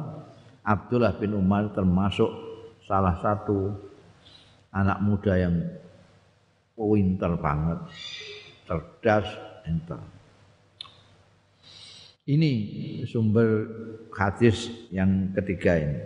[0.64, 2.32] Abdullah bin Umar termasuk
[2.88, 3.76] salah satu
[4.72, 5.56] anak muda yang
[6.74, 7.78] pinter banget,
[8.64, 9.28] cerdas,
[9.62, 10.00] pinter.
[12.30, 12.52] Ini
[13.10, 13.66] sumber
[14.14, 15.98] hadis yang ketiga ini.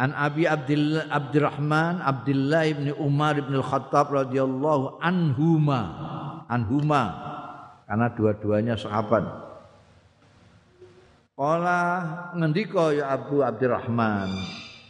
[0.00, 5.80] An Abi Abdullah Abdurrahman Abdullah bin Umar bin Al-Khattab radhiyallahu anhuma
[6.48, 7.02] anhuma
[7.84, 9.28] karena dua-duanya sahabat.
[11.36, 11.80] Qala
[12.40, 14.32] ngendika ya Abu Abdurrahman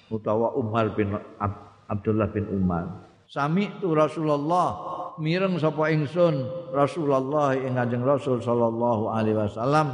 [0.07, 3.11] utawa Umar bin Ab Abdullah bin Umar.
[3.27, 9.93] Sami tu Rasulullah mireng sapa ingsun Rasulullah ing Kanjeng Rasul sallallahu alaihi wasallam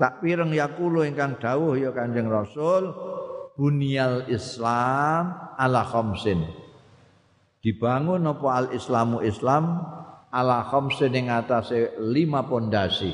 [0.00, 2.90] tak pireng yakulu ingkang dawuh ya Kanjeng Rasul
[3.54, 6.48] bunyal Islam ala khamsin.
[7.62, 9.78] Dibangun apa al Islamu Islam
[10.32, 13.12] ala khamsin ing atase lima pondasi.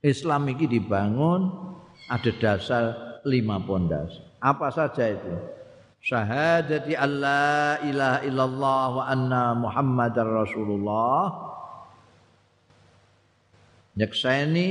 [0.00, 1.50] Islam iki dibangun
[2.06, 2.84] ada dasar
[3.26, 4.22] lima pondasi.
[4.38, 5.55] Apa saja itu?
[6.06, 11.34] Syahadati alla ilaha illallah wa anna muhammadar rasulullah.
[13.98, 14.68] Nyekseni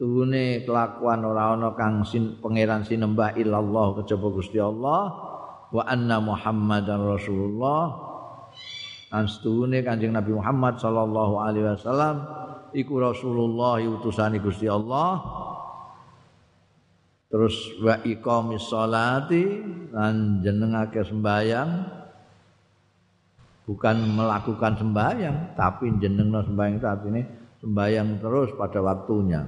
[0.00, 5.12] Tuhune kelakuan ora ana kang sin, pangeran sinembah illallah kejaba Gusti Allah
[5.68, 8.00] wa anna Muhammadar Rasulullah
[9.12, 12.24] lan setuhune Kanjeng Nabi Muhammad sallallahu alaihi wasallam
[12.72, 15.20] iku Rasulullah utusane Gusti Allah
[17.30, 19.44] terus wa iqamis sholati
[19.94, 21.70] lan jenengake sembayang
[23.70, 27.22] bukan melakukan sembayang tapi jenengno sembayang itu artinya
[27.60, 29.44] sembayang terus pada waktunya.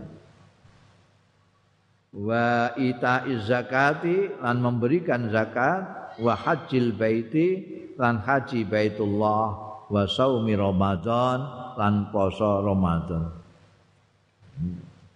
[2.12, 6.14] Wa ita zakati lan memberikan zakat.
[6.20, 7.48] Wa hajjil baiti
[7.96, 9.46] lan haji baitullah.
[9.88, 11.40] Wa saumi ramadan
[11.80, 13.32] lan poso ramadan.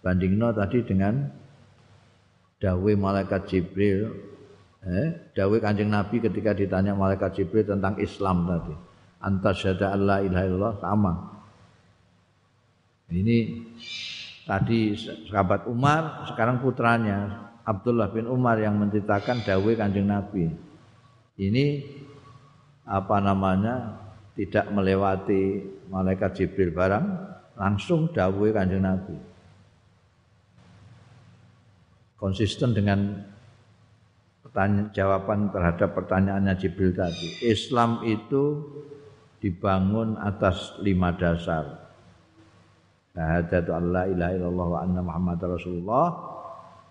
[0.01, 1.21] Bandingno tadi dengan
[2.57, 4.13] dawe malaikat jibril
[4.85, 8.73] eh dawe kanjeng nabi ketika ditanya malaikat jibril tentang islam tadi
[9.21, 11.13] antas syada allah ilaha illallah sama
[13.07, 13.63] ini
[14.43, 14.95] tadi
[15.27, 20.51] sahabat Umar, sekarang putranya Abdullah bin Umar yang menceritakan dawe Kanjeng Nabi.
[21.39, 21.65] Ini
[22.87, 24.07] apa namanya?
[24.37, 27.05] tidak melewati malaikat Jibril barang,
[27.57, 29.17] langsung dawe Kanjeng Nabi.
[32.17, 33.13] Konsisten dengan
[34.41, 37.45] pertanyaan jawaban terhadap pertanyaannya Jibril tadi.
[37.45, 38.65] Islam itu
[39.37, 41.77] dibangun atas lima dasar.
[43.13, 46.07] Syahadatu alla ilaha illallah wa anna muhammadar rasulullah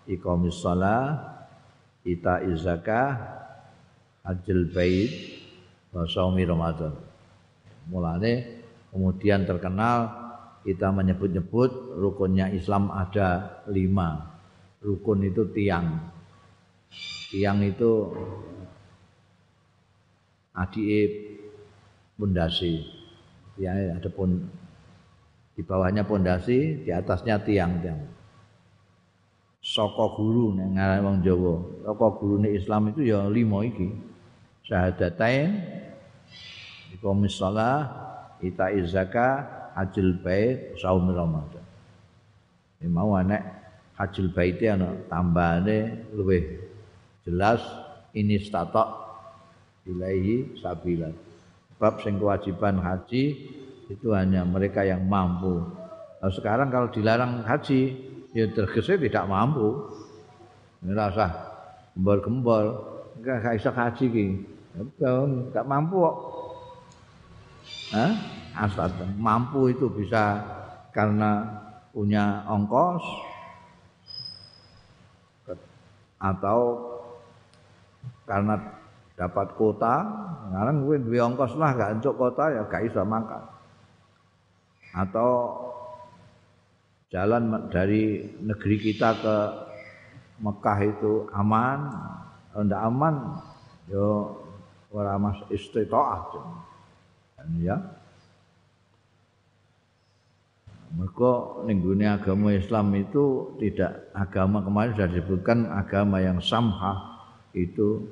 [0.07, 1.19] iqamis shalah
[2.07, 3.19] ita zakah
[4.23, 5.11] hajjul bait
[5.91, 6.95] wa shaumi ramadan.
[7.91, 8.63] Mulane
[8.95, 10.07] kemudian terkenal
[10.63, 14.36] kita menyebut-nyebut rukunnya Islam ada lima
[14.87, 15.99] rukun itu tiang
[17.27, 18.15] tiang itu
[20.55, 21.11] adib
[22.15, 22.87] pondasi
[23.59, 24.47] ya ada pun
[25.57, 27.97] di bawahnya pondasi, di atasnya tiang-tiang.
[29.57, 31.55] Soko guru ning ngaran wong Jawa.
[31.81, 33.89] Soko gurune Islam itu ya lima iki.
[34.69, 35.57] Syahadatain,
[36.93, 37.89] iqamis shalah,
[38.37, 41.65] ita zakah, hajjul bait, saum Ramadan.
[42.77, 43.41] Ini mau anek
[43.97, 46.61] hajjul bait ana tambahane luwih
[47.25, 47.59] jelas
[48.13, 48.87] ini statok
[49.89, 51.09] ilahi sabila.
[51.77, 53.23] Bab sing kewajiban haji
[53.87, 55.61] itu hanya mereka yang mampu.
[56.17, 57.93] Nah, sekarang kalau dilarang haji,
[58.33, 59.85] ya tergese tidak mampu.
[60.81, 61.29] Ini rasa
[61.93, 62.65] gembor-gembor,
[63.21, 64.27] enggak bisa haji ki.
[64.97, 66.17] Enggak mampu kok.
[67.93, 68.13] Hah?
[69.21, 70.41] Mampu itu bisa
[70.89, 71.45] karena
[71.93, 73.05] punya ongkos
[76.17, 76.59] atau
[78.27, 78.59] karena
[79.17, 79.95] dapat kota,
[80.49, 83.43] sekarang gue duwe ongkos lah gak entuk kota ya gak bisa makan
[84.93, 85.31] atau
[87.13, 89.35] jalan dari negeri kita ke
[90.37, 91.79] Mekah itu aman,
[92.53, 93.15] kalau tidak aman,
[93.89, 94.37] yo
[94.93, 96.29] ora mas istitaah.
[97.37, 97.77] Dan ya.
[100.87, 107.19] Mereka ning agama Islam itu tidak agama kemarin sudah disebutkan agama yang samha
[107.51, 108.07] itu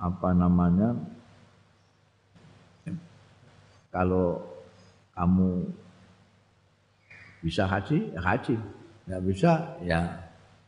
[0.00, 0.96] apa namanya?
[3.92, 4.40] Kalau
[5.12, 5.68] kamu
[7.44, 8.56] bisa haji ya haji.
[9.08, 9.52] Nggak bisa
[9.84, 10.00] ya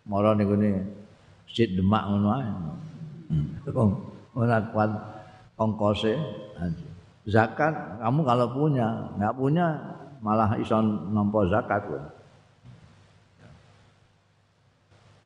[0.04, 0.80] moro niku ne
[1.48, 2.50] masjid Demak ngono ae.
[3.30, 3.46] Hmm.
[4.34, 4.90] ora kuat
[5.54, 6.18] ongkose
[7.28, 9.66] zakat kamu kalau punya nggak punya
[10.20, 10.76] malah iso
[11.10, 12.06] nampa zakat loh.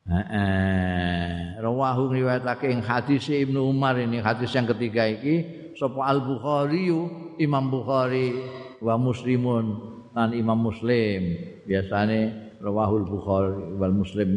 [0.05, 6.93] Eh, rawahu riwayatake ing hadis Ibnu Umar ini hadis yang ketiga iki sapa Al Bukhari
[7.41, 8.37] Imam Bukhari
[8.85, 9.81] wa Muslimun
[10.13, 11.41] lan Imam Muslim.
[11.65, 14.29] Biasane rawahul Bukhari wal Muslim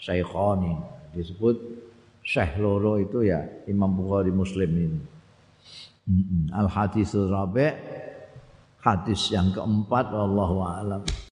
[0.00, 0.72] Syekhani.
[1.12, 1.56] Disebut
[2.24, 5.00] Syekh loro itu ya Imam Bukhari Muslim ini.
[6.48, 7.68] Al hadis rabi
[8.78, 11.02] hadis yang keempat wallahu alam